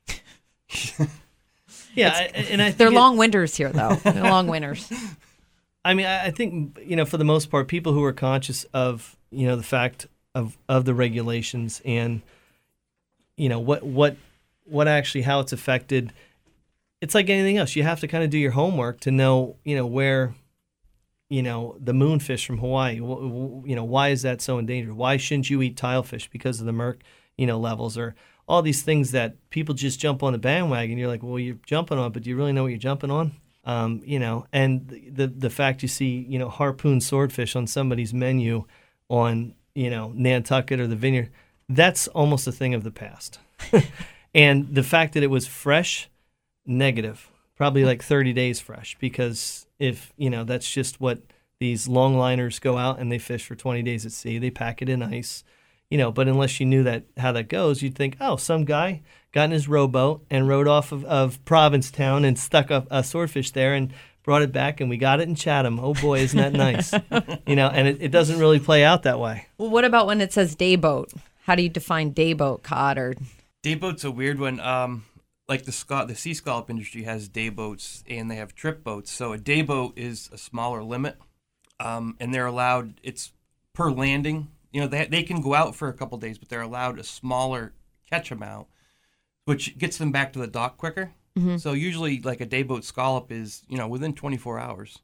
yeah, 1.94 2.10
I, 2.14 2.22
and 2.50 2.62
I 2.62 2.70
they're 2.72 2.90
long 2.90 3.16
winters 3.16 3.56
here, 3.56 3.70
though. 3.70 3.94
they're 4.04 4.22
long 4.22 4.46
winters. 4.46 4.90
I 5.84 5.94
mean, 5.94 6.06
I 6.06 6.30
think 6.30 6.78
you 6.84 6.96
know, 6.96 7.04
for 7.04 7.16
the 7.16 7.25
most 7.25 7.50
part, 7.50 7.68
people 7.68 7.92
who 7.92 8.04
are 8.04 8.12
conscious 8.12 8.64
of 8.75 9.16
you 9.30 9.46
know 9.46 9.56
the 9.56 9.62
fact 9.62 10.06
of 10.34 10.58
of 10.68 10.84
the 10.84 10.94
regulations 10.94 11.80
and 11.84 12.22
you 13.37 13.48
know 13.48 13.58
what 13.60 13.82
what 13.82 14.16
what 14.64 14.88
actually 14.88 15.22
how 15.22 15.40
it's 15.40 15.52
affected. 15.52 16.12
It's 17.00 17.14
like 17.14 17.30
anything 17.30 17.56
else. 17.56 17.76
You 17.76 17.84
have 17.84 18.00
to 18.00 18.08
kind 18.08 18.25
of 18.25 18.30
do 18.30 18.38
your 18.38 18.50
homework 18.50 19.00
to 19.00 19.10
know 19.10 19.56
you 19.64 19.76
know 19.76 19.87
where 19.87 20.34
you 21.30 21.42
know 21.42 21.76
the 21.80 21.92
moonfish 21.92 22.44
from 22.44 22.58
Hawaii. 22.58 22.96
You 22.96 23.62
know 23.76 23.84
why 23.84 24.08
is 24.08 24.22
that 24.22 24.42
so 24.42 24.58
endangered? 24.58 24.94
Why 24.94 25.16
shouldn't 25.16 25.48
you 25.48 25.62
eat 25.62 25.76
tilefish 25.76 26.28
because 26.30 26.60
of 26.60 26.66
the 26.66 26.72
merc 26.72 27.02
you 27.37 27.46
know 27.46 27.58
levels 27.58 27.96
or 27.96 28.14
all 28.49 28.62
these 28.62 28.83
things 28.83 29.11
that 29.11 29.37
people 29.50 29.75
just 29.75 30.00
jump 30.00 30.23
on 30.23 30.33
the 30.33 30.38
bandwagon. 30.38 30.97
You're 30.97 31.09
like, 31.09 31.23
well, 31.23 31.38
you're 31.38 31.59
jumping 31.67 31.99
on, 31.99 32.12
but 32.12 32.23
do 32.23 32.31
you 32.31 32.37
really 32.37 32.52
know 32.52 32.62
what 32.62 32.69
you're 32.69 32.78
jumping 32.78 33.11
on? 33.11 33.33
Um, 33.64 34.00
you 34.05 34.19
know, 34.19 34.47
and 34.50 34.88
the 35.12 35.26
the 35.26 35.50
fact 35.50 35.83
you 35.83 35.88
see, 35.88 36.25
you 36.28 36.38
know, 36.38 36.49
harpoon 36.49 37.02
swordfish 37.02 37.55
on 37.55 37.67
somebody's 37.67 38.14
menu 38.14 38.64
on, 39.11 39.55
you 39.75 39.90
know, 39.90 40.12
Nantucket 40.14 40.81
or 40.81 40.87
the 40.87 40.97
Vineyard, 40.97 41.31
that's 41.69 42.09
almost 42.09 42.47
a 42.47 42.52
thing 42.52 42.73
of 42.73 42.83
the 42.83 42.90
past. 42.90 43.38
and 44.35 44.75
the 44.75 44.83
fact 44.83 45.12
that 45.14 45.23
it 45.23 45.28
was 45.28 45.47
fresh, 45.47 46.09
negative, 46.64 47.31
probably 47.57 47.85
like 47.85 48.02
30 48.02 48.33
days 48.33 48.59
fresh, 48.59 48.97
because 48.99 49.67
if, 49.78 50.12
you 50.17 50.31
know, 50.31 50.45
that's 50.45 50.71
just 50.71 50.99
what 50.99 51.21
these 51.61 51.88
longliners 51.88 52.61
go 52.61 52.78
out 52.78 52.99
and 52.99 53.12
they 53.12 53.19
fish 53.19 53.45
for 53.45 53.55
20 53.55 53.83
days 53.83 54.07
at 54.07 54.12
sea, 54.12 54.38
they 54.38 54.50
pack 54.50 54.81
it 54.81 54.88
in 54.88 55.02
ice 55.02 55.45
you 55.90 55.99
know, 55.99 56.12
but 56.12 56.28
unless 56.28 56.61
you 56.61 56.66
knew 56.66 56.83
that 56.83 57.04
how 57.16 57.33
that 57.33 57.49
goes, 57.49 57.83
you'd 57.83 57.95
think, 57.95 58.16
oh, 58.21 58.37
some 58.37 58.64
guy 58.64 59.02
got 59.33 59.45
in 59.45 59.50
his 59.50 59.68
rowboat 59.68 60.25
and 60.30 60.49
rowed 60.49 60.68
off 60.68 60.92
of, 60.92 61.04
of 61.04 61.42
Provincetown 61.45 62.25
and 62.25 62.38
stuck 62.38 62.71
a, 62.71 62.87
a 62.90 63.02
swordfish 63.02 63.50
there 63.52 63.75
and 63.75 63.92
brought 64.23 64.42
it 64.42 64.52
back 64.52 64.80
and 64.80 64.90
we 64.90 64.99
got 64.99 65.21
it 65.21 65.28
in 65.28 65.35
Chatham. 65.35 65.80
Oh 65.80 65.95
boy, 65.95 66.21
isn't 66.21 66.38
that 66.38 66.52
nice? 66.52 66.92
you 67.47 67.57
know, 67.57 67.68
and 67.68 67.88
it, 67.88 68.02
it 68.02 68.09
doesn't 68.11 68.38
really 68.38 68.61
play 68.61 68.85
out 68.85 69.04
that 69.04 69.18
way. 69.18 69.47
Well, 69.57 69.71
what 69.71 69.85
about 69.85 70.07
when 70.07 70.21
it 70.21 70.33
says 70.33 70.54
day 70.54 70.76
boat? 70.76 71.12
How 71.45 71.54
do 71.54 71.62
you 71.62 71.71
define 71.71 72.11
day 72.11 72.35
boat 72.35 72.62
cod 72.62 72.99
or? 72.99 73.14
Day 73.62 73.75
boat's 73.75 74.04
a 74.04 74.11
weird 74.11 74.38
one. 74.38 74.61
Um, 74.61 75.07
like 75.49 75.64
the 75.64 75.73
sc- 75.73 76.07
the 76.07 76.14
sea 76.14 76.35
scallop 76.35 76.68
industry 76.68 77.04
has 77.04 77.26
day 77.28 77.49
boats 77.49 78.04
and 78.07 78.30
they 78.30 78.37
have 78.37 78.54
trip 78.54 78.85
boats. 78.85 79.11
So 79.11 79.33
a 79.33 79.38
day 79.38 79.62
boat 79.62 79.95
is 79.97 80.28
a 80.30 80.37
smaller 80.37 80.83
limit, 80.83 81.16
um, 81.80 82.16
and 82.21 82.35
they're 82.35 82.47
allowed. 82.47 83.00
It's 83.02 83.33
per 83.73 83.90
landing 83.90 84.49
you 84.72 84.80
know, 84.80 84.87
they, 84.87 85.06
they 85.06 85.22
can 85.22 85.40
go 85.40 85.54
out 85.54 85.75
for 85.75 85.88
a 85.88 85.92
couple 85.92 86.18
days, 86.18 86.38
but 86.38 86.48
they're 86.48 86.60
allowed 86.60 86.98
a 86.98 87.04
smaller 87.04 87.72
catch 88.08 88.30
amount, 88.30 88.68
which 89.44 89.78
gets 89.78 89.98
them 89.98 90.12
back 90.12 90.32
to 90.32 90.38
the 90.38 90.46
dock 90.46 90.76
quicker. 90.76 91.12
Mm-hmm. 91.38 91.56
So 91.58 91.72
usually, 91.72 92.20
like 92.20 92.40
a 92.40 92.46
dayboat 92.46 92.84
scallop 92.84 93.30
is, 93.30 93.62
you 93.68 93.78
know, 93.78 93.88
within 93.88 94.12
24 94.12 94.58
hours 94.58 94.98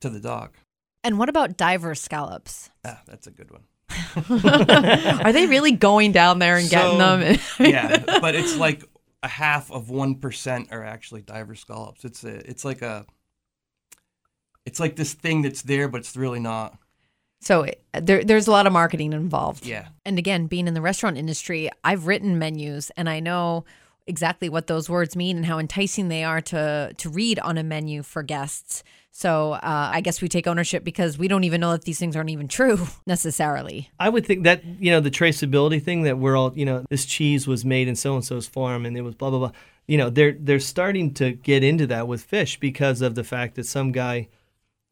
to 0.00 0.08
the 0.08 0.20
dock. 0.20 0.54
And 1.02 1.18
what 1.18 1.28
about 1.28 1.56
diver 1.56 1.94
scallops? 1.94 2.70
Ah, 2.84 3.00
that's 3.06 3.26
a 3.26 3.30
good 3.30 3.50
one. 3.50 3.62
Are 5.24 5.32
they 5.32 5.46
really 5.46 5.72
going 5.72 6.12
down 6.12 6.38
there 6.38 6.56
and 6.56 6.66
so, 6.66 6.70
getting 6.70 6.98
them? 6.98 7.38
yeah, 7.60 8.20
but 8.20 8.34
it's 8.34 8.56
like 8.56 8.84
a 9.22 9.28
half 9.28 9.70
of 9.70 9.90
one 9.90 10.16
percent 10.16 10.68
are 10.70 10.84
actually 10.84 11.22
diver 11.22 11.54
scallops. 11.54 12.04
It's 12.04 12.22
a, 12.24 12.48
it's 12.48 12.64
like 12.64 12.82
a, 12.82 13.06
it's 14.64 14.78
like 14.78 14.96
this 14.96 15.14
thing 15.14 15.42
that's 15.42 15.62
there, 15.62 15.88
but 15.88 15.98
it's 15.98 16.16
really 16.16 16.40
not. 16.40 16.78
So 17.40 17.66
there, 17.92 18.22
there's 18.22 18.46
a 18.46 18.50
lot 18.50 18.66
of 18.66 18.72
marketing 18.72 19.12
involved. 19.12 19.64
Yeah. 19.64 19.88
And 20.04 20.18
again, 20.18 20.46
being 20.46 20.68
in 20.68 20.74
the 20.74 20.82
restaurant 20.82 21.16
industry, 21.16 21.70
I've 21.82 22.06
written 22.06 22.38
menus 22.38 22.90
and 22.96 23.08
I 23.08 23.20
know 23.20 23.64
exactly 24.06 24.48
what 24.48 24.66
those 24.66 24.90
words 24.90 25.16
mean 25.16 25.36
and 25.36 25.46
how 25.46 25.58
enticing 25.58 26.08
they 26.08 26.24
are 26.24 26.40
to 26.40 26.92
to 26.96 27.08
read 27.08 27.38
on 27.38 27.56
a 27.56 27.62
menu 27.62 28.02
for 28.02 28.22
guests. 28.22 28.82
So 29.12 29.52
uh, 29.52 29.90
I 29.92 30.00
guess 30.00 30.20
we 30.20 30.28
take 30.28 30.46
ownership 30.46 30.84
because 30.84 31.18
we 31.18 31.28
don't 31.28 31.44
even 31.44 31.60
know 31.60 31.72
that 31.72 31.82
these 31.82 31.98
things 31.98 32.16
aren't 32.16 32.30
even 32.30 32.48
true 32.48 32.86
necessarily. 33.06 33.90
I 33.98 34.08
would 34.08 34.26
think 34.26 34.44
that 34.44 34.64
you 34.64 34.90
know 34.90 35.00
the 35.00 35.10
traceability 35.10 35.82
thing 35.82 36.02
that 36.02 36.18
we're 36.18 36.36
all 36.36 36.52
you 36.54 36.64
know 36.64 36.84
this 36.90 37.06
cheese 37.06 37.46
was 37.46 37.64
made 37.64 37.88
in 37.88 37.96
so 37.96 38.14
and 38.14 38.24
so's 38.24 38.46
farm 38.46 38.84
and 38.84 38.96
it 38.96 39.02
was 39.02 39.14
blah 39.14 39.30
blah 39.30 39.38
blah. 39.38 39.52
You 39.86 39.98
know 39.98 40.10
they're 40.10 40.36
they're 40.38 40.60
starting 40.60 41.14
to 41.14 41.32
get 41.32 41.64
into 41.64 41.86
that 41.88 42.06
with 42.06 42.22
fish 42.22 42.58
because 42.60 43.00
of 43.00 43.14
the 43.14 43.24
fact 43.24 43.54
that 43.54 43.66
some 43.66 43.92
guy 43.92 44.28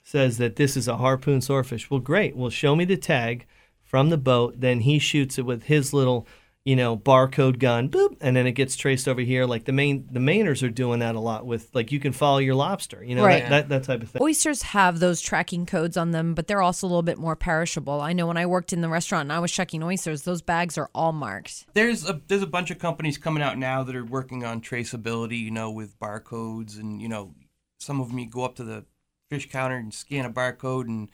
says 0.09 0.38
that 0.38 0.57
this 0.57 0.75
is 0.75 0.88
a 0.88 0.97
harpoon 0.97 1.43
swordfish. 1.43 1.91
Well, 1.91 2.00
great. 2.00 2.35
Well, 2.35 2.49
show 2.49 2.75
me 2.75 2.87
the 2.87 2.97
tag 2.97 3.47
from 3.83 4.09
the 4.09 4.17
boat. 4.17 4.55
Then 4.59 4.81
he 4.81 4.99
shoots 4.99 5.38
it 5.38 5.45
with 5.45 5.65
his 5.65 5.93
little, 5.93 6.27
you 6.65 6.77
know, 6.77 6.97
barcode 6.97 7.59
gun, 7.59 7.91
boop, 7.91 8.17
and 8.23 8.35
then 8.35 8.47
it 8.47 8.53
gets 8.53 8.75
traced 8.75 9.07
over 9.07 9.21
here. 9.21 9.45
Like 9.45 9.67
the 9.67 9.73
main 9.73 10.09
the 10.11 10.19
Mainers 10.19 10.67
are 10.67 10.71
doing 10.71 11.00
that 11.00 11.15
a 11.15 11.21
lot 11.21 11.45
with 11.45 11.69
like 11.75 11.93
you 11.93 12.00
can 12.00 12.12
follow 12.12 12.38
your 12.38 12.55
lobster, 12.55 13.05
you 13.05 13.15
know, 13.15 13.25
right. 13.25 13.43
that, 13.43 13.69
that, 13.69 13.69
that 13.69 13.85
type 13.85 14.03
of 14.03 14.09
thing. 14.09 14.23
Oysters 14.23 14.62
have 14.62 14.99
those 14.99 15.21
tracking 15.21 15.67
codes 15.67 15.99
on 15.99 16.12
them, 16.12 16.33
but 16.33 16.47
they're 16.47 16.62
also 16.62 16.87
a 16.87 16.88
little 16.88 17.03
bit 17.03 17.19
more 17.19 17.37
perishable. 17.37 18.00
I 18.00 18.15
know 18.15 18.27
when 18.27 18.38
I 18.38 18.47
worked 18.47 18.73
in 18.73 18.81
the 18.81 18.88
restaurant 18.88 19.27
and 19.27 19.33
I 19.35 19.41
was 19.41 19.53
checking 19.53 19.83
oysters, 19.83 20.23
those 20.23 20.41
bags 20.41 20.79
are 20.79 20.88
all 20.95 21.12
marked. 21.12 21.67
There's 21.75 22.09
a 22.09 22.19
there's 22.29 22.43
a 22.43 22.47
bunch 22.47 22.71
of 22.71 22.79
companies 22.79 23.19
coming 23.19 23.43
out 23.43 23.59
now 23.59 23.83
that 23.83 23.95
are 23.95 24.07
working 24.07 24.43
on 24.43 24.62
traceability, 24.62 25.38
you 25.38 25.50
know, 25.50 25.71
with 25.71 25.99
barcodes 26.00 26.79
and 26.79 27.03
you 27.03 27.11
know, 27.11 27.35
some 27.79 28.00
of 28.00 28.09
them 28.09 28.19
you 28.19 28.31
go 28.31 28.43
up 28.45 28.55
to 28.55 28.65
the 28.65 28.87
fish 29.28 29.50
counter 29.50 29.76
and 29.76 29.92
scan 29.92 30.25
a 30.25 30.30
barcode 30.30 30.87
and 30.87 31.11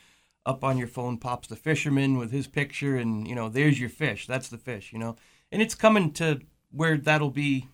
up 0.47 0.63
on 0.63 0.77
your 0.77 0.89
phone 0.89 1.17
pops 1.19 1.49
the 1.49 1.57
fisherman 1.57 2.19
with 2.19 2.31
his 2.31 2.47
picture 2.47 2.97
and 2.97 3.27
you 3.27 3.35
know 3.35 3.49
there's 3.49 3.81
your 3.81 3.89
fish 3.89 4.27
that's 4.27 4.49
the 4.49 4.59
fish 4.59 4.93
you 4.93 4.99
know 4.99 5.17
and 5.51 5.63
it's 5.63 5.75
coming 5.75 6.13
to 6.13 6.41
where 6.71 6.97
that'll 6.97 7.31
be 7.31 7.67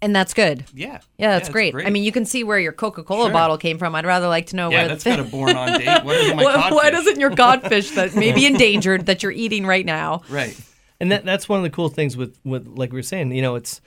And 0.00 0.14
that's 0.14 0.34
good. 0.34 0.64
Yeah. 0.74 1.00
Yeah, 1.18 1.32
that's 1.32 1.48
it's 1.48 1.52
great. 1.52 1.74
I 1.74 1.90
mean, 1.90 2.04
you 2.04 2.12
can 2.12 2.24
see 2.26 2.44
where 2.44 2.58
your 2.58 2.72
Coca-Cola 2.72 3.24
Sure. 3.26 3.32
bottle 3.32 3.56
came 3.58 3.78
from. 3.78 3.94
I'd 3.94 4.04
rather 4.04 4.28
like 4.28 4.46
to 4.46 4.56
know 4.56 4.70
yeah, 4.70 4.80
where 4.80 4.88
that's 4.88 5.04
the 5.04 5.10
got 5.10 5.20
a 5.20 5.24
born 5.24 5.56
on 5.56 5.78
date. 5.80 6.04
What 6.04 6.16
is 6.16 6.34
my 6.36 6.44
why, 6.44 6.70
why 6.70 6.90
doesn't 6.90 7.18
your 7.18 7.30
godfish 7.30 7.94
that 7.94 8.14
may 8.14 8.32
be 8.32 8.44
endangered 8.52 9.06
that 9.06 9.22
you're 9.22 9.32
eating 9.32 9.64
right 9.66 9.84
now? 9.86 10.22
Right. 10.28 10.58
And 11.00 11.10
that 11.10 11.24
that's 11.24 11.48
one 11.48 11.58
of 11.58 11.62
the 11.64 11.70
cool 11.70 11.88
things 11.88 12.16
with, 12.16 12.38
with 12.44 12.66
like 12.66 12.92
we 12.92 12.98
were 12.98 13.02
saying, 13.02 13.32
you 13.32 13.42
know, 13.42 13.54
it's 13.56 13.80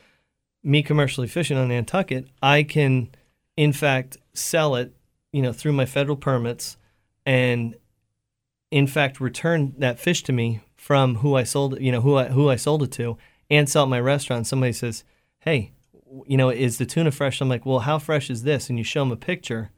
me 0.64 0.82
commercially 0.84 1.28
fishing 1.28 1.56
on 1.58 1.68
Nantucket. 1.70 2.28
I 2.42 2.64
can, 2.64 3.10
in 3.56 3.72
fact, 3.72 4.18
sell 4.34 4.76
it, 4.76 4.94
you 5.32 5.42
know, 5.42 5.54
through 5.54 5.74
my 5.74 5.86
federal 5.86 6.18
permits, 6.18 6.78
and 7.26 7.76
in 8.72 8.88
fact 8.88 9.20
return 9.20 9.74
that 9.78 10.00
fish 10.00 10.24
to 10.24 10.34
me 10.34 10.62
from 10.76 11.16
who 11.16 11.36
I 11.36 11.44
sold 11.44 11.76
it, 11.76 11.82
you 11.82 11.92
know, 11.92 12.02
who 12.02 12.16
I 12.16 12.26
who 12.30 12.50
I 12.50 12.56
sold 12.56 12.84
it 12.84 12.92
to, 12.94 13.18
and 13.50 13.70
sell 13.70 13.84
at 13.84 13.90
my 13.90 14.00
restaurant. 14.00 14.48
Somebody 14.48 14.74
says, 14.74 15.04
"Hey, 15.40 15.72
you 16.26 16.38
know, 16.38 16.50
is 16.50 16.78
the 16.78 16.86
tuna 16.86 17.12
fresh?" 17.12 17.42
I'm 17.42 17.50
like, 17.50 17.66
"Well, 17.66 17.80
how 17.80 18.00
fresh 18.00 18.30
is 18.30 18.44
this?" 18.44 18.70
And 18.70 18.78
you 18.78 18.84
show 18.84 19.02
them 19.02 19.12
a 19.12 19.18
picture 19.18 19.72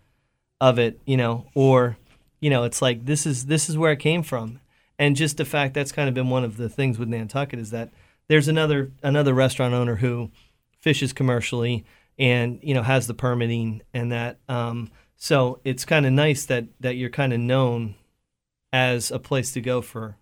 of 0.61 0.77
it, 0.77 0.99
you 1.05 1.17
know, 1.17 1.47
or 1.53 1.97
you 2.41 2.49
know, 2.49 2.63
it's 2.63 2.81
like 2.81 3.05
this 3.05 3.25
is 3.25 3.47
this 3.47 3.69
is 3.69 3.77
where 3.77 3.91
it 3.91 3.99
came 3.99 4.23
from, 4.23 4.59
and 4.97 5.15
just 5.15 5.37
the 5.37 5.45
fact 5.45 5.73
that's 5.73 5.91
kind 5.91 6.07
of 6.07 6.15
been 6.15 6.29
one 6.29 6.43
of 6.43 6.57
the 6.57 6.69
things 6.69 6.97
with 6.97 7.09
Nantucket 7.09 7.59
is 7.59 7.71
that 7.71 7.89
there's 8.27 8.47
another 8.47 8.91
another 9.03 9.33
restaurant 9.33 9.73
owner 9.73 9.95
who 9.95 10.31
fishes 10.79 11.11
commercially 11.11 11.85
and 12.17 12.59
you 12.61 12.73
know 12.73 12.83
has 12.83 13.07
the 13.07 13.13
permitting 13.13 13.81
and 13.93 14.11
that 14.11 14.37
um, 14.47 14.89
so 15.19 15.59
it's 15.63 15.85
kind 15.85 16.07
of 16.07 16.11
nice 16.11 16.45
that 16.45 16.65
that 16.79 16.95
you're 16.95 17.09
kind 17.09 17.33
of 17.33 17.39
known 17.39 17.93
as 18.73 19.11
a 19.11 19.19
place 19.19 19.51
to 19.51 19.61
go 19.61 19.81
for 19.81 20.15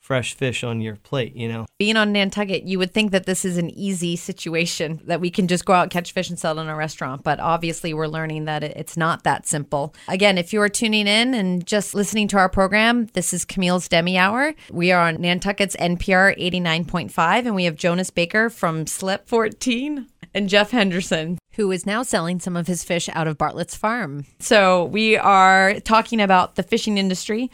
fresh 0.00 0.34
fish 0.34 0.62
on 0.62 0.82
your 0.82 0.96
plate 0.96 1.34
you 1.34 1.48
know 1.48 1.64
Being 1.76 1.96
on 1.96 2.12
Nantucket, 2.12 2.62
you 2.62 2.78
would 2.78 2.92
think 2.92 3.10
that 3.10 3.26
this 3.26 3.44
is 3.44 3.58
an 3.58 3.68
easy 3.70 4.14
situation 4.14 5.00
that 5.06 5.20
we 5.20 5.28
can 5.28 5.48
just 5.48 5.64
go 5.64 5.72
out, 5.72 5.90
catch 5.90 6.12
fish, 6.12 6.30
and 6.30 6.38
sell 6.38 6.56
it 6.56 6.62
in 6.62 6.68
a 6.68 6.76
restaurant. 6.76 7.24
But 7.24 7.40
obviously, 7.40 7.92
we're 7.92 8.06
learning 8.06 8.44
that 8.44 8.62
it's 8.62 8.96
not 8.96 9.24
that 9.24 9.46
simple. 9.48 9.92
Again, 10.06 10.38
if 10.38 10.52
you 10.52 10.62
are 10.62 10.68
tuning 10.68 11.08
in 11.08 11.34
and 11.34 11.66
just 11.66 11.92
listening 11.92 12.28
to 12.28 12.36
our 12.38 12.48
program, 12.48 13.06
this 13.14 13.34
is 13.34 13.44
Camille's 13.44 13.88
Demi 13.88 14.16
Hour. 14.16 14.54
We 14.70 14.92
are 14.92 15.08
on 15.08 15.20
Nantucket's 15.20 15.74
NPR 15.76 16.38
89.5, 16.38 17.38
and 17.38 17.56
we 17.56 17.64
have 17.64 17.74
Jonas 17.74 18.10
Baker 18.10 18.48
from 18.48 18.86
Slip 18.86 19.26
14 19.28 20.06
and 20.34 20.48
Jeff 20.48 20.72
Henderson, 20.72 21.38
who 21.54 21.70
is 21.70 21.86
now 21.86 22.02
selling 22.02 22.40
some 22.40 22.56
of 22.56 22.66
his 22.66 22.82
fish 22.84 23.08
out 23.12 23.28
of 23.28 23.38
Bartlett's 23.38 23.76
farm. 23.76 24.26
So 24.40 24.84
we 24.84 25.16
are 25.16 25.78
talking 25.80 26.20
about 26.20 26.56
the 26.56 26.62
fishing 26.62 26.98
industry 26.98 27.50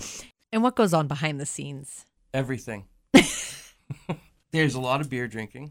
and 0.50 0.62
what 0.62 0.74
goes 0.74 0.94
on 0.94 1.06
behind 1.06 1.38
the 1.38 1.46
scenes. 1.46 2.06
Everything. 2.32 2.86
There's 4.52 4.74
a 4.74 4.80
lot 4.80 5.00
of 5.00 5.08
beer 5.08 5.28
drinking. 5.28 5.70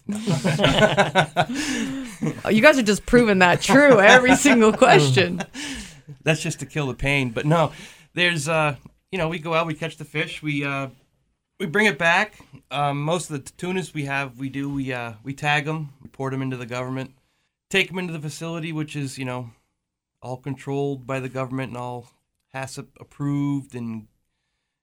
Oh, 2.45 2.49
you 2.49 2.61
guys 2.61 2.79
are 2.79 2.83
just 2.83 3.05
proving 3.05 3.39
that 3.39 3.61
true 3.61 3.99
every 3.99 4.37
single 4.37 4.71
question. 4.71 5.41
That's 6.23 6.41
just 6.41 6.61
to 6.61 6.65
kill 6.65 6.87
the 6.87 6.93
pain. 6.93 7.31
But 7.31 7.45
no, 7.45 7.73
there's 8.13 8.47
uh, 8.47 8.77
you 9.11 9.17
know, 9.17 9.27
we 9.27 9.39
go 9.39 9.53
out, 9.53 9.67
we 9.67 9.73
catch 9.73 9.97
the 9.97 10.05
fish, 10.05 10.41
we 10.41 10.63
uh, 10.63 10.87
we 11.59 11.65
bring 11.65 11.85
it 11.85 11.97
back. 11.97 12.39
Um, 12.71 13.01
most 13.01 13.29
of 13.29 13.43
the 13.43 13.51
tunas 13.51 13.93
we 13.93 14.05
have, 14.05 14.39
we 14.39 14.49
do 14.49 14.69
we 14.69 14.93
uh, 14.93 15.13
we 15.23 15.33
tag 15.33 15.65
them, 15.65 15.89
report 16.01 16.31
them 16.31 16.41
into 16.41 16.57
the 16.57 16.65
government, 16.65 17.15
take 17.69 17.89
them 17.89 17.99
into 17.99 18.13
the 18.13 18.19
facility, 18.19 18.71
which 18.71 18.95
is 18.95 19.17
you 19.17 19.25
know, 19.25 19.51
all 20.21 20.37
controlled 20.37 21.05
by 21.05 21.19
the 21.19 21.29
government 21.29 21.69
and 21.69 21.77
all 21.77 22.07
HACCP 22.55 22.87
approved 22.99 23.75
and 23.75 24.07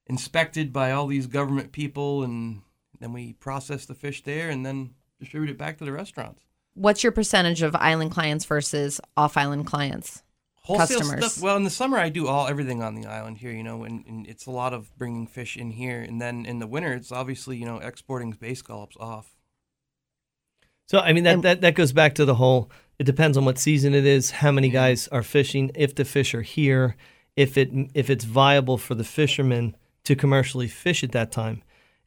inspected 0.06 0.72
by 0.72 0.92
all 0.92 1.06
these 1.06 1.26
government 1.26 1.72
people, 1.72 2.22
and 2.22 2.62
then 3.00 3.12
we 3.12 3.32
process 3.32 3.86
the 3.86 3.94
fish 3.94 4.22
there 4.22 4.50
and 4.50 4.64
then 4.64 4.94
distribute 5.18 5.50
it 5.50 5.58
back 5.58 5.78
to 5.78 5.84
the 5.84 5.92
restaurants. 5.92 6.42
What's 6.74 7.02
your 7.02 7.12
percentage 7.12 7.62
of 7.62 7.74
island 7.74 8.10
clients 8.10 8.44
versus 8.44 9.00
off 9.16 9.36
island 9.36 9.66
clients? 9.66 10.22
Wholesale 10.66 10.98
customers. 10.98 11.32
Stuff, 11.32 11.42
well, 11.42 11.56
in 11.56 11.64
the 11.64 11.70
summer 11.70 11.96
I 11.98 12.08
do 12.08 12.26
all 12.26 12.46
everything 12.48 12.82
on 12.82 12.94
the 12.94 13.06
island 13.06 13.38
here, 13.38 13.52
you 13.52 13.62
know, 13.62 13.84
and, 13.84 14.04
and 14.06 14.26
it's 14.26 14.46
a 14.46 14.50
lot 14.50 14.72
of 14.74 14.90
bringing 14.98 15.26
fish 15.26 15.56
in 15.56 15.70
here, 15.70 16.00
and 16.00 16.20
then 16.20 16.44
in 16.44 16.58
the 16.58 16.66
winter 16.66 16.92
it's 16.92 17.12
obviously 17.12 17.56
you 17.56 17.64
know 17.64 17.78
exporting 17.78 18.32
bay 18.32 18.54
scallops 18.54 18.96
off. 18.98 19.36
so 20.86 20.98
i 20.98 21.12
mean 21.12 21.24
that, 21.24 21.34
And- 21.34 21.42
that 21.44 21.60
that 21.62 21.74
goes 21.74 21.92
back 21.92 22.14
to 22.16 22.24
the 22.24 22.34
whole 22.36 22.70
it 22.98 23.04
depends 23.04 23.36
on 23.36 23.44
what 23.44 23.58
season 23.58 23.94
it 23.94 24.06
is 24.06 24.30
how 24.30 24.50
many 24.52 24.68
guys 24.68 25.08
are 25.08 25.22
fishing 25.22 25.70
if 25.74 25.94
the 25.94 26.04
fish 26.04 26.34
are 26.34 26.42
here 26.42 26.96
if 27.36 27.56
it 27.58 27.70
if 27.94 28.08
it's 28.10 28.24
viable 28.24 28.78
for 28.78 28.94
the 28.94 29.04
fishermen 29.04 29.76
to 30.04 30.14
commercially 30.16 30.68
fish 30.68 31.02
at 31.04 31.12
that 31.12 31.30
time 31.32 31.62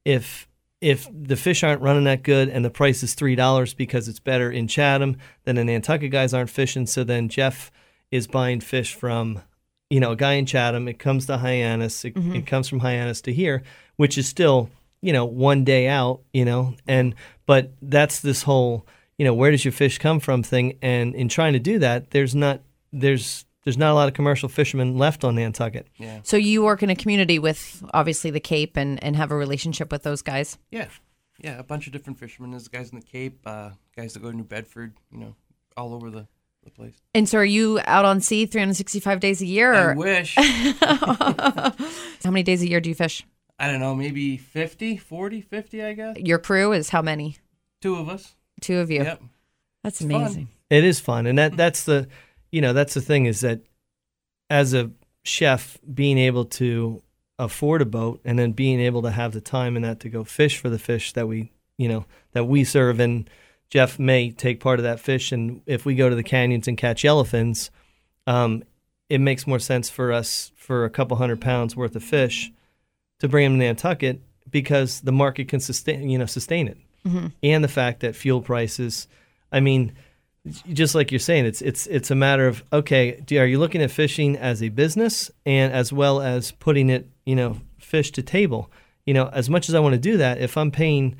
if 0.05 0.47
if 0.81 1.07
the 1.13 1.35
fish 1.35 1.61
aren't 1.63 1.81
running 1.81 2.05
that 2.05 2.23
good 2.23 2.47
and 2.47 2.63
the 2.63 2.69
price 2.69 3.03
is 3.03 3.13
three 3.13 3.35
dollars 3.35 3.73
because 3.73 4.07
it's 4.07 4.21
better 4.21 4.49
in 4.49 4.65
Chatham, 4.65 5.17
then 5.43 5.55
the 5.55 5.63
Nantucket 5.65 6.09
guys 6.09 6.33
aren't 6.33 6.49
fishing. 6.49 6.85
So 6.85 7.03
then 7.03 7.27
Jeff 7.27 7.69
is 8.11 8.27
buying 8.27 8.59
fish 8.59 8.93
from, 8.93 9.41
you 9.89 9.99
know, 9.99 10.11
a 10.11 10.15
guy 10.15 10.33
in 10.33 10.45
Chatham. 10.45 10.87
It 10.87 10.99
comes 10.99 11.25
to 11.27 11.37
Hyannis. 11.37 12.05
It, 12.05 12.13
it 12.15 12.45
comes 12.47 12.67
from 12.67 12.79
Hyannis 12.79 13.21
to 13.21 13.33
here, 13.33 13.63
which 13.97 14.17
is 14.17 14.27
still, 14.27 14.69
you 15.01 15.13
know, 15.13 15.25
one 15.25 15.63
day 15.63 15.87
out. 15.87 16.21
You 16.33 16.45
know, 16.45 16.75
and 16.87 17.15
but 17.45 17.73
that's 17.81 18.19
this 18.19 18.43
whole, 18.43 18.85
you 19.17 19.25
know, 19.25 19.33
where 19.33 19.51
does 19.51 19.65
your 19.65 19.71
fish 19.71 19.97
come 19.97 20.19
from 20.19 20.43
thing. 20.43 20.77
And 20.81 21.15
in 21.15 21.29
trying 21.29 21.53
to 21.53 21.59
do 21.59 21.79
that, 21.79 22.11
there's 22.11 22.35
not 22.35 22.61
there's 22.91 23.45
there's 23.65 23.77
not 23.77 23.91
a 23.91 23.93
lot 23.93 24.07
of 24.07 24.13
commercial 24.13 24.49
fishermen 24.49 24.97
left 24.97 25.23
on 25.23 25.35
Nantucket. 25.35 25.87
Yeah, 25.97 26.21
So 26.23 26.37
you 26.37 26.63
work 26.63 26.81
in 26.81 26.89
a 26.89 26.95
community 26.95 27.37
with 27.39 27.83
obviously 27.93 28.31
the 28.31 28.39
Cape 28.39 28.77
and, 28.77 29.03
and 29.03 29.15
have 29.17 29.31
a 29.31 29.35
relationship 29.35 29.91
with 29.91 30.03
those 30.03 30.21
guys. 30.21 30.57
yeah, 30.71 30.87
yeah. 31.39 31.59
A 31.59 31.63
bunch 31.63 31.85
of 31.85 31.93
different 31.93 32.17
fishermen. 32.17 32.51
There's 32.51 32.67
guys 32.69 32.89
in 32.91 32.99
the 32.99 33.05
Cape, 33.05 33.39
uh, 33.45 33.71
guys 33.95 34.13
that 34.13 34.21
go 34.21 34.31
to 34.31 34.35
New 34.37 34.45
Bedford, 34.45 34.93
you 35.11 35.19
know, 35.19 35.35
all 35.75 35.93
over 35.93 36.09
the, 36.09 36.27
the 36.63 36.71
place. 36.71 36.95
And 37.13 37.27
so 37.27 37.39
are 37.39 37.45
you 37.45 37.79
out 37.85 38.05
on 38.05 38.21
sea 38.21 38.45
365 38.45 39.19
days 39.19 39.41
a 39.41 39.45
year 39.45 39.73
I 39.73 39.93
wish. 39.95 40.35
how 40.37 41.73
many 42.25 42.43
days 42.43 42.61
a 42.61 42.69
year 42.69 42.79
do 42.81 42.89
you 42.89 42.95
fish? 42.95 43.25
I 43.57 43.67
don't 43.67 43.79
know, 43.79 43.93
maybe 43.95 44.37
50, 44.37 44.97
40, 44.97 45.41
50, 45.41 45.83
I 45.83 45.93
guess. 45.93 46.17
Your 46.17 46.39
crew 46.39 46.71
is 46.71 46.89
how 46.89 47.01
many? 47.01 47.37
Two 47.81 47.95
of 47.95 48.07
us. 48.09 48.35
Two 48.61 48.77
of 48.79 48.89
you. 48.89 49.03
Yep. 49.03 49.21
That's 49.83 50.01
It's 50.01 50.11
fun. 50.11 50.21
amazing. 50.21 50.47
It 50.69 50.83
is 50.83 50.99
fun, 50.99 51.25
and 51.25 51.37
that 51.37 51.57
that's 51.57 51.83
the, 51.83 52.07
you 52.51 52.61
know, 52.61 52.73
that's 52.73 52.93
the 52.93 53.01
thing 53.01 53.25
is 53.25 53.41
that, 53.41 53.61
as 54.49 54.73
a 54.73 54.91
chef, 55.23 55.77
being 55.93 56.17
able 56.17 56.45
to 56.45 57.01
afford 57.37 57.81
a 57.81 57.85
boat 57.85 58.19
and 58.25 58.37
then 58.37 58.51
being 58.51 58.79
able 58.79 59.01
to 59.01 59.11
have 59.11 59.31
the 59.31 59.41
time 59.41 59.75
and 59.75 59.83
that 59.85 59.99
to 60.01 60.09
go 60.09 60.23
fish 60.23 60.57
for 60.57 60.69
the 60.69 60.79
fish 60.79 61.13
that 61.13 61.27
we, 61.27 61.51
you 61.77 61.87
know, 61.87 62.05
that 62.33 62.45
we 62.45 62.63
serve, 62.63 62.99
and 62.99 63.29
Jeff 63.69 63.99
may 63.99 64.31
take 64.31 64.59
part 64.59 64.79
of 64.79 64.83
that 64.83 64.99
fish, 64.99 65.31
and 65.31 65.61
if 65.65 65.85
we 65.85 65.95
go 65.95 66.09
to 66.09 66.15
the 66.15 66.23
canyons 66.23 66.67
and 66.67 66.77
catch 66.77 67.05
elephants, 67.05 67.69
um, 68.25 68.63
it 69.09 69.19
makes 69.19 69.45
more 69.45 69.59
sense 69.59 69.89
for 69.89 70.11
us 70.11 70.51
for 70.55 70.85
a 70.85 70.89
couple 70.89 71.17
hundred 71.17 71.41
pounds 71.41 71.75
worth 71.75 71.95
of 71.95 72.03
fish 72.03 72.51
to 73.19 73.27
bring 73.27 73.45
them 73.45 73.59
to 73.59 73.65
Nantucket 73.65 74.21
because 74.49 75.01
the 75.01 75.11
market 75.11 75.47
can 75.47 75.59
sustain, 75.59 76.09
you 76.09 76.17
know, 76.17 76.25
sustain 76.25 76.67
it, 76.67 76.77
and 77.43 77.63
the 77.63 77.67
fact 77.67 77.99
that 78.01 78.15
fuel 78.15 78.41
prices, 78.41 79.07
I 79.51 79.59
mean 79.59 79.93
just 80.71 80.95
like 80.95 81.11
you're 81.11 81.19
saying, 81.19 81.45
it's 81.45 81.61
it's 81.61 81.85
it's 81.87 82.11
a 82.11 82.15
matter 82.15 82.47
of 82.47 82.63
okay, 82.71 83.23
are 83.33 83.45
you 83.45 83.59
looking 83.59 83.81
at 83.81 83.91
fishing 83.91 84.35
as 84.37 84.63
a 84.63 84.69
business 84.69 85.29
and 85.45 85.73
as 85.73 85.91
well 85.91 86.21
as 86.21 86.51
putting 86.51 86.89
it, 86.89 87.09
you 87.25 87.35
know, 87.35 87.57
fish 87.77 88.11
to 88.13 88.23
table? 88.23 88.71
You 89.05 89.13
know, 89.13 89.27
as 89.29 89.49
much 89.49 89.69
as 89.69 89.75
I 89.75 89.79
want 89.79 89.93
to 89.93 89.99
do 89.99 90.17
that, 90.17 90.39
if 90.39 90.57
I'm 90.57 90.71
paying 90.71 91.17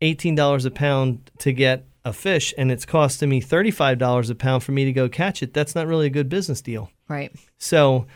eighteen 0.00 0.34
dollars 0.34 0.64
a 0.64 0.70
pound 0.70 1.30
to 1.38 1.52
get 1.52 1.84
a 2.04 2.12
fish 2.12 2.54
and 2.56 2.72
it's 2.72 2.86
costing 2.86 3.28
me 3.28 3.40
thirty 3.40 3.70
five 3.70 3.98
dollars 3.98 4.30
a 4.30 4.34
pound 4.34 4.62
for 4.62 4.72
me 4.72 4.84
to 4.84 4.92
go 4.92 5.08
catch 5.08 5.42
it, 5.42 5.52
that's 5.52 5.74
not 5.74 5.86
really 5.86 6.06
a 6.06 6.10
good 6.10 6.28
business 6.28 6.60
deal. 6.60 6.90
Right. 7.08 7.34
So 7.58 8.06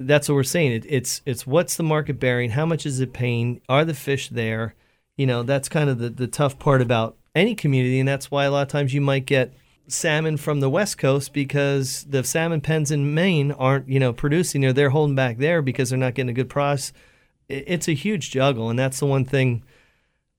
that's 0.00 0.28
what 0.28 0.34
we're 0.34 0.42
saying. 0.42 0.72
It, 0.72 0.86
it's 0.88 1.22
it's 1.26 1.46
what's 1.46 1.76
the 1.76 1.82
market 1.82 2.18
bearing? 2.18 2.50
How 2.50 2.66
much 2.66 2.86
is 2.86 3.00
it 3.00 3.12
paying? 3.12 3.60
Are 3.68 3.84
the 3.84 3.94
fish 3.94 4.30
there? 4.30 4.74
You 5.16 5.26
know, 5.26 5.42
that's 5.42 5.68
kind 5.68 5.90
of 5.90 5.98
the, 5.98 6.08
the 6.08 6.26
tough 6.26 6.58
part 6.58 6.80
about 6.80 7.16
any 7.34 7.54
community, 7.54 8.00
and 8.00 8.08
that's 8.08 8.30
why 8.30 8.44
a 8.44 8.50
lot 8.50 8.62
of 8.62 8.68
times 8.68 8.94
you 8.94 9.02
might 9.02 9.26
get 9.26 9.52
salmon 9.88 10.36
from 10.36 10.60
the 10.60 10.70
west 10.70 10.98
coast 10.98 11.32
because 11.32 12.04
the 12.04 12.22
salmon 12.22 12.60
pens 12.60 12.90
in 12.90 13.12
Maine 13.12 13.52
aren't 13.52 13.88
you 13.88 14.00
know 14.00 14.12
producing 14.12 14.64
or 14.64 14.72
they're 14.72 14.90
holding 14.90 15.16
back 15.16 15.38
there 15.38 15.62
because 15.62 15.90
they're 15.90 15.98
not 15.98 16.14
getting 16.14 16.30
a 16.30 16.34
good 16.34 16.48
price. 16.48 16.92
It, 17.48 17.64
it's 17.66 17.88
a 17.88 17.92
huge 17.92 18.30
juggle, 18.30 18.70
and 18.70 18.78
that's 18.78 19.00
the 19.00 19.06
one 19.06 19.24
thing. 19.24 19.62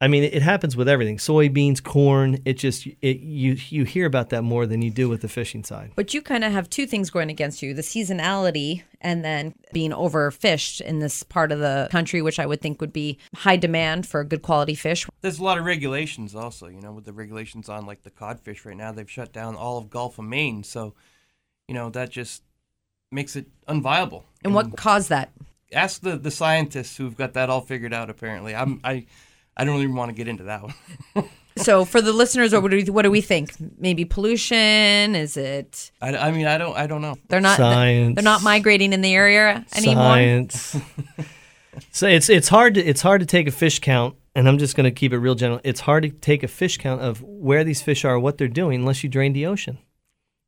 I 0.02 0.08
mean, 0.08 0.24
it, 0.24 0.34
it 0.34 0.42
happens 0.42 0.76
with 0.76 0.90
everything: 0.90 1.18
soybeans, 1.18 1.82
corn. 1.82 2.40
It 2.44 2.54
just 2.54 2.88
it, 3.02 3.20
you 3.20 3.56
you 3.70 3.86
hear 3.86 4.08
about 4.08 4.30
that 4.30 4.42
more 4.42 4.66
than 4.66 4.82
you 4.82 4.90
do 4.90 5.08
with 5.08 5.22
the 5.22 5.30
fishing 5.30 5.64
side. 5.64 5.92
But 5.96 6.14
you 6.14 6.24
kind 6.24 6.44
of 6.44 6.52
have 6.52 6.70
two 6.70 6.88
things 6.88 7.12
going 7.12 7.30
against 7.30 7.62
you 7.62 7.76
the 7.76 7.84
seasonality 7.84 8.82
and 9.00 9.24
then 9.24 9.54
being 9.74 9.92
overfished 9.92 10.82
in 10.82 11.00
this 11.00 11.22
part 11.24 11.52
of 11.52 11.60
the 11.60 11.88
country, 11.92 12.22
which 12.22 12.40
I 12.40 12.46
would 12.48 12.62
think 12.62 12.82
would 12.82 12.94
be 12.94 13.20
high 13.36 13.58
demand 13.58 14.08
for 14.08 14.24
good 14.24 14.42
quality 14.42 14.76
fish. 14.76 15.08
There's 15.22 15.40
a 15.40 15.44
lot 15.44 15.60
of 15.60 15.66
regulations 15.66 16.36
also, 16.36 16.68
you 16.68 16.82
know, 16.82 16.92
with 16.92 17.06
the 17.06 17.14
regulations 17.14 17.70
on 17.70 17.86
like 17.86 18.02
the 18.02 18.12
codfish 18.12 18.66
right 18.66 18.78
now, 18.78 18.92
they've 18.92 19.10
shut 19.10 19.32
down 19.32 19.56
all 19.56 19.78
of 19.78 19.90
Gulf 19.90 20.18
of 20.18 20.26
Maine. 20.26 20.64
So, 20.64 20.96
you 21.68 21.76
know, 21.76 21.90
that 21.92 22.10
just 22.10 22.44
makes 23.12 23.36
it 23.36 23.48
unviable. 23.68 24.24
And 24.44 24.56
what 24.56 24.76
caused 24.76 25.10
that? 25.10 25.32
ask 25.74 26.02
the, 26.02 26.18
the 26.18 26.32
scientists 26.32 26.98
who've 26.98 27.16
got 27.16 27.34
that 27.34 27.50
all 27.50 27.62
figured 27.62 27.94
out 27.94 28.10
apparently. 28.10 28.56
I'm 28.56 28.80
I 28.84 29.06
I 29.58 29.66
don't 29.66 29.82
even 29.82 29.96
want 29.96 30.10
to 30.10 30.16
get 30.16 30.28
into 30.28 30.44
that 30.44 30.64
one. 30.64 31.30
So 31.58 31.86
for 31.86 32.02
the 32.02 32.14
listeners, 32.14 32.54
what 32.54 32.72
do 32.72 32.78
we, 32.78 32.84
what 32.86 33.02
do 33.02 33.12
we 33.12 33.22
think? 33.22 33.52
Maybe 33.78 34.06
pollution? 34.06 35.16
Is 35.16 35.36
it 35.38 35.92
I, 36.02 36.16
I 36.16 36.32
mean, 36.32 36.48
I 36.48 36.58
don't, 36.58 36.76
I 36.78 36.88
don't 36.88 37.02
know. 37.02 37.18
they're 37.28 37.42
not 37.42 37.58
Science. 37.58 38.16
they're 38.16 38.24
not 38.24 38.42
migrating 38.42 38.94
in 38.94 39.02
the 39.02 39.14
area 39.14 39.66
anymore? 39.76 40.04
Science. 40.04 40.78
so 41.92 42.08
it's 42.08 42.30
it's 42.30 42.48
hard 42.48 42.76
to 42.76 42.84
it's 42.84 43.02
hard 43.02 43.20
to 43.22 43.26
take 43.28 43.48
a 43.48 43.52
fish 43.52 43.80
count, 43.80 44.16
and 44.34 44.48
I'm 44.48 44.58
just 44.58 44.76
going 44.76 44.86
to 44.86 44.92
keep 44.92 45.14
it 45.14 45.18
real 45.20 45.36
general. 45.36 45.60
It's 45.64 45.82
hard 45.82 46.04
to 46.04 46.10
take 46.10 46.44
a 46.44 46.48
fish 46.48 46.78
count 46.78 47.02
of 47.02 47.22
where 47.22 47.64
these 47.64 47.82
fish 47.82 48.06
are, 48.06 48.18
what 48.18 48.38
they're 48.38 48.48
doing, 48.48 48.80
unless 48.80 49.04
you 49.04 49.10
drain 49.10 49.34
the 49.34 49.46
ocean. 49.46 49.78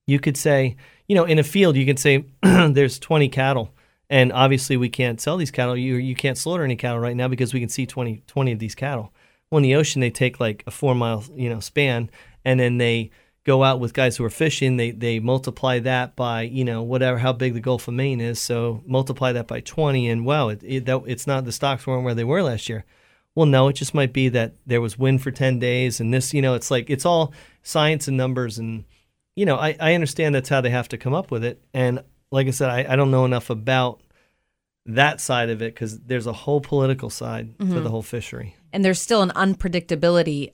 You 0.07 0.19
could 0.19 0.37
say, 0.37 0.75
you 1.07 1.15
know, 1.15 1.25
in 1.25 1.39
a 1.39 1.43
field, 1.43 1.75
you 1.75 1.85
could 1.85 1.99
say 1.99 2.25
there's 2.41 2.99
20 2.99 3.29
cattle, 3.29 3.72
and 4.13 4.31
obviously 4.31 4.77
we 4.77 4.89
can't 4.89 5.19
sell 5.19 5.37
these 5.37 5.49
cattle. 5.49 5.75
You 5.75 5.95
you 5.95 6.13
can't 6.13 6.37
slaughter 6.37 6.63
any 6.63 6.75
cattle 6.75 6.99
right 6.99 7.15
now 7.15 7.27
because 7.27 7.51
we 7.51 7.59
can 7.59 7.67
see 7.67 7.87
20 7.87 8.21
20 8.27 8.51
of 8.51 8.59
these 8.59 8.75
cattle. 8.75 9.11
Well, 9.49 9.57
in 9.57 9.63
the 9.63 9.73
ocean, 9.73 10.01
they 10.01 10.11
take 10.11 10.39
like 10.39 10.63
a 10.67 10.71
four 10.71 10.93
mile 10.93 11.23
you 11.33 11.49
know 11.49 11.59
span, 11.59 12.11
and 12.45 12.59
then 12.59 12.77
they 12.77 13.09
go 13.43 13.63
out 13.63 13.79
with 13.79 13.95
guys 13.95 14.15
who 14.15 14.23
are 14.23 14.29
fishing. 14.29 14.77
They 14.77 14.91
they 14.91 15.19
multiply 15.19 15.79
that 15.79 16.15
by 16.15 16.43
you 16.43 16.63
know 16.63 16.83
whatever 16.83 17.17
how 17.17 17.33
big 17.33 17.55
the 17.55 17.59
Gulf 17.59 17.87
of 17.87 17.95
Maine 17.95 18.21
is. 18.21 18.39
So 18.39 18.83
multiply 18.85 19.31
that 19.31 19.47
by 19.47 19.61
20, 19.61 20.07
and 20.07 20.27
wow, 20.27 20.49
it, 20.49 20.61
it 20.63 20.85
that 20.85 21.01
it's 21.07 21.25
not 21.25 21.45
the 21.45 21.51
stocks 21.51 21.87
weren't 21.87 22.03
where 22.03 22.13
they 22.13 22.23
were 22.23 22.43
last 22.43 22.69
year. 22.69 22.85
Well, 23.33 23.47
no, 23.47 23.67
it 23.67 23.73
just 23.73 23.95
might 23.95 24.13
be 24.13 24.29
that 24.29 24.53
there 24.67 24.79
was 24.79 24.95
wind 24.95 25.23
for 25.23 25.31
10 25.31 25.57
days, 25.57 25.99
and 25.99 26.13
this 26.13 26.35
you 26.35 26.41
know 26.43 26.53
it's 26.53 26.69
like 26.69 26.91
it's 26.91 27.05
all 27.05 27.33
science 27.63 28.07
and 28.07 28.15
numbers, 28.15 28.59
and 28.59 28.85
you 29.35 29.47
know 29.47 29.55
I 29.55 29.75
I 29.79 29.95
understand 29.95 30.35
that's 30.35 30.49
how 30.49 30.61
they 30.61 30.69
have 30.69 30.89
to 30.89 30.99
come 30.99 31.15
up 31.15 31.31
with 31.31 31.43
it, 31.43 31.63
and 31.73 32.03
like 32.33 32.47
I 32.47 32.51
said, 32.51 32.69
I, 32.69 32.93
I 32.93 32.95
don't 32.95 33.11
know 33.11 33.25
enough 33.25 33.51
about 33.51 34.01
that 34.87 35.21
side 35.21 35.49
of 35.49 35.61
it 35.61 35.73
because 35.73 35.99
there's 35.99 36.27
a 36.27 36.33
whole 36.33 36.59
political 36.59 37.09
side 37.09 37.57
to 37.59 37.65
mm-hmm. 37.65 37.83
the 37.83 37.89
whole 37.89 38.01
fishery. 38.01 38.55
And 38.73 38.83
there's 38.83 38.99
still 38.99 39.21
an 39.21 39.29
unpredictability 39.29 40.51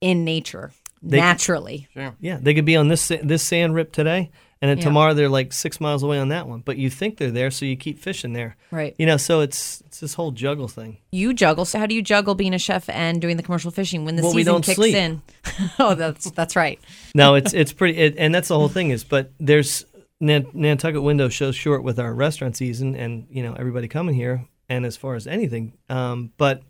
in 0.00 0.24
nature 0.24 0.72
They- 1.02 1.18
naturally. 1.20 1.86
Sure. 1.92 2.16
Yeah, 2.18 2.38
they 2.40 2.54
could 2.54 2.64
be 2.64 2.76
on 2.76 2.88
this 2.88 3.08
this 3.22 3.42
sand 3.42 3.74
rip 3.74 3.92
today, 3.92 4.30
and 4.62 4.70
then 4.70 4.78
Yeah. 4.78 4.84
tomorrow 4.84 5.12
they're 5.14 5.28
like 5.28 5.52
six 5.52 5.80
miles 5.80 6.02
away 6.02 6.18
on 6.18 6.30
that 6.30 6.48
one. 6.48 6.60
But 6.60 6.78
you 6.78 6.88
think 6.88 7.18
they're 7.18 7.30
there, 7.30 7.50
so 7.50 7.66
you 7.66 7.76
keep 7.76 7.98
fishing 7.98 8.32
there. 8.32 8.56
Right. 8.70 8.94
You 8.98 9.04
know, 9.04 9.18
so 9.18 9.40
it's 9.40 9.82
it's 9.86 10.00
this 10.00 10.14
whole 10.14 10.30
juggle 10.30 10.66
thing. 10.66 10.96
You 11.12 11.34
juggle. 11.34 11.66
So 11.66 11.78
how 11.78 11.86
do 11.86 11.94
you 11.94 12.02
juggle 12.02 12.34
being 12.34 12.54
a 12.54 12.58
chef 12.58 12.88
and 12.88 13.20
doing 13.20 13.36
the 13.36 13.42
commercial 13.42 13.70
fishing 13.70 14.06
when 14.06 14.16
the 14.16 14.22
Well, 14.22 14.34
we 14.34 14.40
season 14.42 14.54
don't 14.54 14.64
kicks 14.64 14.76
sleep. 14.76 14.94
in? 14.94 15.22
oh, 15.78 15.94
that's 15.94 16.30
that's 16.30 16.56
right. 16.56 16.80
No, 17.14 17.34
it's 17.34 17.52
it's 17.52 17.72
pretty, 17.72 17.98
it, 17.98 18.14
and 18.16 18.34
that's 18.34 18.48
the 18.48 18.58
whole 18.58 18.68
thing 18.68 18.90
is. 18.90 19.04
But 19.04 19.30
there's 19.38 19.84
Nan- 20.20 20.50
Nantucket 20.52 21.02
window 21.02 21.28
shows 21.28 21.54
short 21.54 21.82
with 21.82 21.98
our 21.98 22.12
restaurant 22.14 22.56
season, 22.56 22.94
and 22.94 23.26
you 23.30 23.42
know 23.42 23.54
everybody 23.54 23.88
coming 23.88 24.14
here, 24.14 24.46
and 24.68 24.84
as 24.84 24.96
far 24.96 25.14
as 25.14 25.26
anything, 25.26 25.74
um, 25.88 26.32
but 26.36 26.62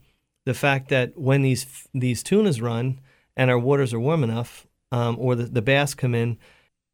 the 0.45 0.55
fact 0.55 0.89
that 0.89 1.17
when 1.17 1.43
these 1.43 1.87
these 1.95 2.23
tunas 2.23 2.61
run 2.61 3.01
and 3.37 3.51
our 3.51 3.59
waters 3.59 3.93
are 3.95 4.01
warm 4.01 4.25
enough, 4.25 4.67
um, 4.93 5.17
or 5.19 5.35
the, 5.35 5.45
the 5.45 5.63
bass 5.63 5.95
come 5.95 6.15
in, 6.15 6.39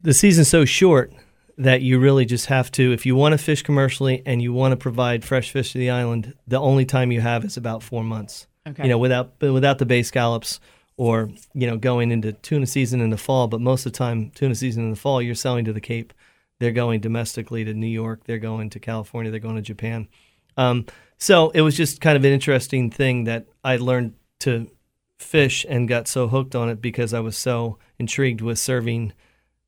the 0.00 0.14
season's 0.14 0.48
so 0.48 0.64
short 0.64 1.12
that 1.56 1.82
you 1.82 1.98
really 1.98 2.24
just 2.24 2.46
have 2.46 2.70
to, 2.72 2.92
if 2.92 3.06
you 3.06 3.14
want 3.14 3.32
to 3.32 3.38
fish 3.38 3.62
commercially 3.62 4.22
and 4.26 4.42
you 4.42 4.52
want 4.52 4.72
to 4.72 4.76
provide 4.76 5.24
fresh 5.24 5.50
fish 5.50 5.72
to 5.72 5.78
the 5.78 5.90
island, 5.90 6.34
the 6.46 6.60
only 6.60 6.84
time 6.84 7.12
you 7.12 7.20
have 7.20 7.44
is 7.44 7.56
about 7.56 7.82
four 7.82 8.02
months. 8.02 8.46
Okay. 8.66 8.82
You 8.82 8.88
know, 8.88 8.98
without 8.98 9.40
without 9.40 9.78
the 9.78 9.86
bay 9.86 10.02
scallops 10.02 10.58
or 10.96 11.30
you 11.52 11.66
know 11.66 11.76
going 11.76 12.10
into 12.10 12.32
tuna 12.32 12.66
season 12.66 13.00
in 13.00 13.10
the 13.10 13.16
fall, 13.16 13.46
but 13.46 13.60
most 13.60 13.86
of 13.86 13.92
the 13.92 13.98
time 13.98 14.30
tuna 14.34 14.54
season 14.54 14.84
in 14.84 14.90
the 14.90 14.96
fall, 14.96 15.20
you're 15.20 15.34
selling 15.34 15.64
to 15.64 15.72
the 15.72 15.80
Cape. 15.80 16.12
They're 16.60 16.72
going 16.72 17.00
domestically 17.00 17.64
to 17.64 17.74
New 17.74 17.86
York. 17.86 18.24
They're 18.24 18.38
going 18.38 18.70
to 18.70 18.80
California. 18.80 19.30
They're 19.30 19.40
going 19.40 19.56
to 19.56 19.62
Japan. 19.62 20.08
Um, 20.56 20.86
so 21.18 21.50
it 21.50 21.62
was 21.62 21.76
just 21.76 22.00
kind 22.00 22.16
of 22.16 22.24
an 22.24 22.32
interesting 22.32 22.90
thing 22.90 23.24
that 23.24 23.46
I 23.62 23.76
learned 23.76 24.14
to 24.40 24.70
fish 25.18 25.64
and 25.68 25.88
got 25.88 26.08
so 26.08 26.28
hooked 26.28 26.54
on 26.54 26.68
it 26.68 26.80
because 26.80 27.14
I 27.14 27.20
was 27.20 27.36
so 27.36 27.78
intrigued 27.98 28.40
with 28.40 28.58
serving 28.58 29.12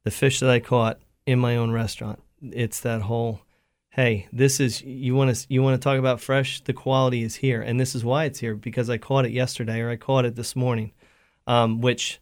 the 0.05 0.11
fish 0.11 0.41
that 0.41 0.51
I 0.51 0.61
caught 0.61 1.01
in 1.25 1.39
my 1.39 1.57
own 1.57 1.71
restaurant. 1.73 2.23
It's 2.43 2.81
that 2.81 3.03
whole, 3.03 3.41
hey, 3.91 4.29
this 4.33 4.61
is 4.61 4.83
you 4.83 5.15
want 5.15 5.35
to 5.35 5.47
you 5.49 5.63
want 5.63 5.81
to 5.81 5.85
talk 5.85 5.99
about 5.99 6.21
fresh. 6.21 6.61
The 6.61 6.73
quality 6.73 7.23
is 7.23 7.37
here, 7.37 7.63
and 7.63 7.81
this 7.81 7.95
is 7.95 8.05
why 8.05 8.25
it's 8.25 8.39
here 8.39 8.55
because 8.55 8.91
I 8.91 8.99
caught 8.99 9.27
it 9.27 9.33
yesterday 9.33 9.81
or 9.81 9.91
I 9.91 9.97
caught 9.97 10.25
it 10.25 10.37
this 10.37 10.55
morning, 10.55 10.93
um, 11.47 11.81
which 11.81 12.21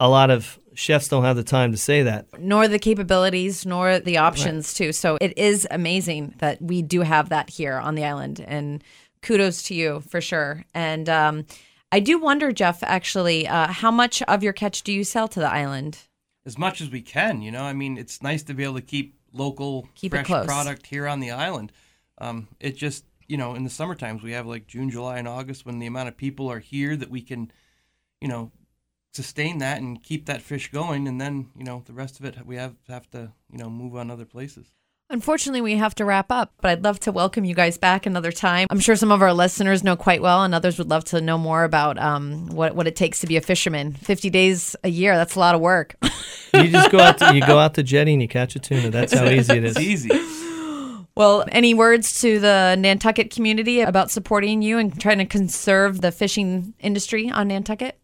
a 0.00 0.08
lot 0.08 0.30
of 0.30 0.58
chefs 0.74 1.08
don't 1.08 1.24
have 1.24 1.36
the 1.36 1.42
time 1.42 1.72
to 1.72 1.78
say 1.78 2.02
that. 2.04 2.26
nor 2.38 2.68
the 2.68 2.78
capabilities 2.78 3.66
nor 3.66 3.98
the 3.98 4.16
options 4.16 4.72
too 4.74 4.92
so 4.92 5.18
it 5.20 5.36
is 5.36 5.66
amazing 5.70 6.34
that 6.38 6.60
we 6.62 6.82
do 6.82 7.00
have 7.02 7.30
that 7.30 7.50
here 7.50 7.76
on 7.78 7.94
the 7.96 8.04
island 8.04 8.40
and 8.46 8.84
kudos 9.22 9.62
to 9.64 9.74
you 9.74 10.00
for 10.08 10.20
sure 10.20 10.64
and 10.74 11.08
um, 11.08 11.44
i 11.90 11.98
do 11.98 12.18
wonder 12.18 12.52
jeff 12.52 12.82
actually 12.84 13.48
uh, 13.48 13.66
how 13.66 13.90
much 13.90 14.22
of 14.22 14.42
your 14.44 14.52
catch 14.52 14.82
do 14.82 14.92
you 14.92 15.02
sell 15.02 15.26
to 15.26 15.40
the 15.40 15.50
island 15.52 15.98
As 16.46 16.56
much 16.56 16.80
as 16.80 16.88
we 16.90 17.02
can, 17.02 17.42
you 17.42 17.50
know. 17.50 17.62
I 17.62 17.74
mean, 17.74 17.98
it's 17.98 18.22
nice 18.22 18.42
to 18.44 18.54
be 18.54 18.64
able 18.64 18.76
to 18.76 18.86
keep 18.94 19.18
local 19.34 19.86
Keep 19.96 20.12
fresh 20.12 20.26
product 20.46 20.86
here 20.86 21.06
on 21.06 21.20
the 21.20 21.30
island. 21.32 21.72
Um, 22.18 22.48
it 22.58 22.74
just, 22.74 23.04
you 23.26 23.36
know, 23.36 23.54
in 23.54 23.64
the 23.64 23.70
summer 23.70 23.94
times 23.94 24.22
we 24.22 24.32
have 24.32 24.46
like 24.46 24.66
June, 24.66 24.88
July, 24.88 25.18
and 25.18 25.28
August 25.28 25.66
when 25.66 25.78
the 25.78 25.86
amount 25.86 26.08
of 26.08 26.16
people 26.16 26.48
are 26.50 26.58
here 26.60 26.96
that 26.96 27.10
we 27.10 27.20
can, 27.20 27.50
you 28.22 28.28
know, 28.28 28.50
sustain 29.12 29.58
that 29.58 29.78
and 29.78 30.02
keep 30.02 30.26
that 30.26 30.42
fish 30.42 30.70
going, 30.70 31.08
and 31.08 31.20
then 31.20 31.48
you 31.56 31.64
know 31.64 31.82
the 31.86 31.92
rest 31.92 32.18
of 32.18 32.24
it 32.24 32.46
we 32.46 32.56
have 32.56 32.74
have 32.88 33.10
to 33.10 33.32
you 33.50 33.58
know 33.58 33.70
move 33.70 33.96
on 33.96 34.10
other 34.10 34.24
places. 34.24 34.72
Unfortunately, 35.10 35.62
we 35.62 35.76
have 35.76 35.94
to 35.94 36.04
wrap 36.04 36.30
up, 36.30 36.52
but 36.60 36.70
I'd 36.70 36.84
love 36.84 37.00
to 37.00 37.12
welcome 37.12 37.46
you 37.46 37.54
guys 37.54 37.78
back 37.78 38.04
another 38.04 38.30
time. 38.30 38.66
I'm 38.68 38.78
sure 38.78 38.94
some 38.94 39.10
of 39.10 39.22
our 39.22 39.32
listeners 39.32 39.82
know 39.82 39.96
quite 39.96 40.20
well, 40.20 40.44
and 40.44 40.54
others 40.54 40.76
would 40.76 40.90
love 40.90 41.04
to 41.04 41.22
know 41.22 41.38
more 41.38 41.64
about 41.64 41.98
um, 41.98 42.48
what 42.48 42.74
what 42.74 42.86
it 42.86 42.94
takes 42.94 43.20
to 43.20 43.26
be 43.26 43.36
a 43.36 43.40
fisherman. 43.40 43.94
50 43.94 44.28
days 44.28 44.76
a 44.84 44.90
year, 44.90 45.16
that's 45.16 45.34
a 45.34 45.40
lot 45.40 45.54
of 45.54 45.62
work. 45.62 45.96
You 46.52 46.68
just 46.68 46.90
go 46.90 46.98
out 46.98 47.18
to, 47.18 47.34
you 47.34 47.46
go 47.46 47.58
out 47.58 47.74
to 47.74 47.82
jetty 47.94 48.12
and 48.12 48.22
you 48.22 48.28
catch 48.28 48.56
a 48.56 48.58
tuna. 48.58 48.90
That's 48.90 49.12
how 49.12 49.26
easy 49.26 49.56
it 49.56 49.64
is. 49.64 49.76
It's 49.76 49.80
easy. 49.80 50.10
well, 51.14 51.44
any 51.52 51.72
words 51.74 52.20
to 52.20 52.38
the 52.38 52.76
Nantucket 52.78 53.30
community 53.30 53.80
about 53.80 54.10
supporting 54.10 54.60
you 54.62 54.78
and 54.78 54.98
trying 55.00 55.18
to 55.18 55.26
conserve 55.26 56.00
the 56.00 56.12
fishing 56.12 56.74
industry 56.80 57.30
on 57.30 57.48
Nantucket? 57.48 57.98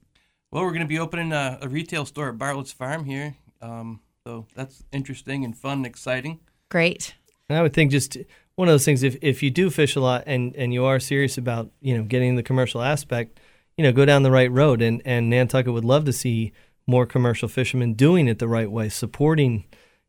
Well, 0.54 0.62
we're 0.62 0.70
going 0.70 0.82
to 0.82 0.86
be 0.86 1.00
opening 1.00 1.32
a, 1.32 1.58
a 1.62 1.68
retail 1.68 2.06
store 2.06 2.28
at 2.28 2.38
Bartlett's 2.38 2.70
Farm 2.70 3.04
here, 3.04 3.34
um, 3.60 3.98
so 4.24 4.46
that's 4.54 4.84
interesting 4.92 5.44
and 5.44 5.58
fun 5.58 5.78
and 5.78 5.86
exciting. 5.86 6.38
Great. 6.70 7.16
And 7.48 7.58
I 7.58 7.62
would 7.62 7.72
think 7.72 7.90
just 7.90 8.16
one 8.54 8.68
of 8.68 8.72
those 8.72 8.84
things 8.84 9.02
if, 9.02 9.16
if 9.20 9.42
you 9.42 9.50
do 9.50 9.68
fish 9.68 9.96
a 9.96 10.00
lot 10.00 10.22
and, 10.28 10.54
and 10.54 10.72
you 10.72 10.84
are 10.84 11.00
serious 11.00 11.36
about, 11.36 11.72
you 11.80 11.98
know, 11.98 12.04
getting 12.04 12.36
the 12.36 12.44
commercial 12.44 12.82
aspect, 12.82 13.40
you 13.76 13.82
know, 13.82 13.90
go 13.90 14.04
down 14.04 14.22
the 14.22 14.30
right 14.30 14.48
road 14.48 14.80
and, 14.80 15.02
and 15.04 15.28
Nantucket 15.28 15.72
would 15.72 15.84
love 15.84 16.04
to 16.04 16.12
see 16.12 16.52
more 16.86 17.04
commercial 17.04 17.48
fishermen 17.48 17.94
doing 17.94 18.28
it 18.28 18.38
the 18.38 18.46
right 18.46 18.70
way, 18.70 18.88
supporting, 18.88 19.64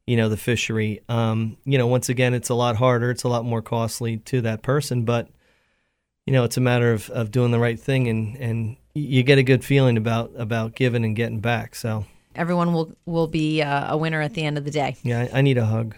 you 0.06 0.16
know, 0.16 0.30
the 0.30 0.38
fishery. 0.38 1.02
Um, 1.10 1.58
you 1.66 1.80
know, 1.80 1.88
once 1.88 2.08
again 2.08 2.36
it's 2.36 2.50
a 2.50 2.56
lot 2.56 2.76
harder, 2.76 3.10
it's 3.10 3.24
a 3.24 3.30
lot 3.30 3.46
more 3.46 3.64
costly 3.64 4.18
to 4.18 4.42
that 4.42 4.62
person, 4.62 5.06
but 5.06 5.28
you 6.28 6.34
know, 6.34 6.44
it's 6.44 6.58
a 6.58 6.62
matter 6.62 6.94
of, 6.94 7.10
of 7.10 7.32
doing 7.32 7.50
the 7.50 7.58
right 7.58 7.80
thing 7.80 8.08
and, 8.08 8.36
and 8.36 8.78
you 8.96 9.22
get 9.24 9.38
a 9.38 9.44
good 9.44 9.64
feeling 9.64 9.98
about, 9.98 10.32
about 10.38 10.74
giving 10.76 11.04
and 11.06 11.16
getting 11.16 11.42
back. 11.42 11.76
So 11.76 12.06
Everyone 12.36 12.74
will 12.74 12.94
will 13.06 13.28
be 13.28 13.62
uh, 13.62 13.94
a 13.94 13.98
winner 13.98 14.20
at 14.22 14.34
the 14.34 14.44
end 14.44 14.58
of 14.58 14.66
the 14.66 14.72
day. 14.72 14.98
yeah, 15.04 15.28
I, 15.34 15.40
I 15.40 15.42
need 15.42 15.58
a 15.58 15.66
hug. 15.66 15.96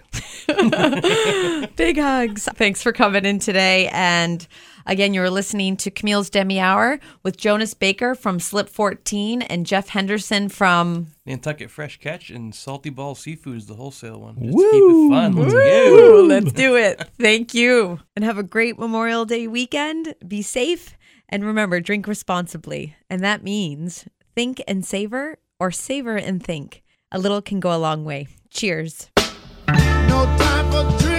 Big 1.76 1.98
hugs. 1.98 2.48
Thanks 2.56 2.84
for 2.84 2.92
coming 2.92 3.26
in 3.26 3.40
today. 3.40 3.88
And 3.92 4.48
again, 4.86 5.16
you're 5.16 5.32
listening 5.32 5.78
to 5.78 5.90
Camille's 5.90 6.30
Demi 6.30 6.60
Hour 6.60 7.00
with 7.24 7.38
Jonas 7.38 7.74
Baker 7.74 8.14
from 8.14 8.40
Slip 8.40 8.70
14 8.70 9.42
and 9.42 9.66
Jeff 9.66 9.90
Henderson 9.90 10.48
from 10.50 11.08
Nantucket 11.26 11.72
Fresh 11.72 12.00
Catch 12.02 12.30
and 12.30 12.54
Salty 12.54 12.92
Ball 12.92 13.16
Seafood 13.16 13.58
is 13.58 13.66
the 13.66 13.74
wholesale 13.74 14.22
one. 14.22 14.36
Just 14.36 14.58
keep 14.58 14.84
it 14.84 15.10
fun. 15.10 15.36
Let's 15.36 15.54
Woo! 15.54 15.60
go. 15.60 16.26
Let's 16.28 16.52
do 16.52 16.76
it. 16.76 17.04
Thank 17.20 17.56
you. 17.56 18.00
And 18.16 18.24
have 18.24 18.38
a 18.38 18.44
great 18.44 18.78
Memorial 18.78 19.26
Day 19.26 19.48
weekend. 19.48 20.14
Be 20.28 20.44
safe. 20.44 20.96
And 21.30 21.44
remember, 21.44 21.80
drink 21.80 22.08
responsibly. 22.08 22.96
And 23.10 23.24
that 23.24 23.44
means 23.44 24.08
think 24.36 24.62
and 24.68 24.86
savor 24.86 25.40
or 25.60 25.72
savor 25.72 26.16
and 26.16 26.44
think. 26.44 26.84
A 27.12 27.20
little 27.20 27.42
can 27.42 27.60
go 27.60 27.76
a 27.76 27.80
long 27.80 28.04
way. 28.06 28.28
Cheers. 28.50 29.10
No. 29.68 31.17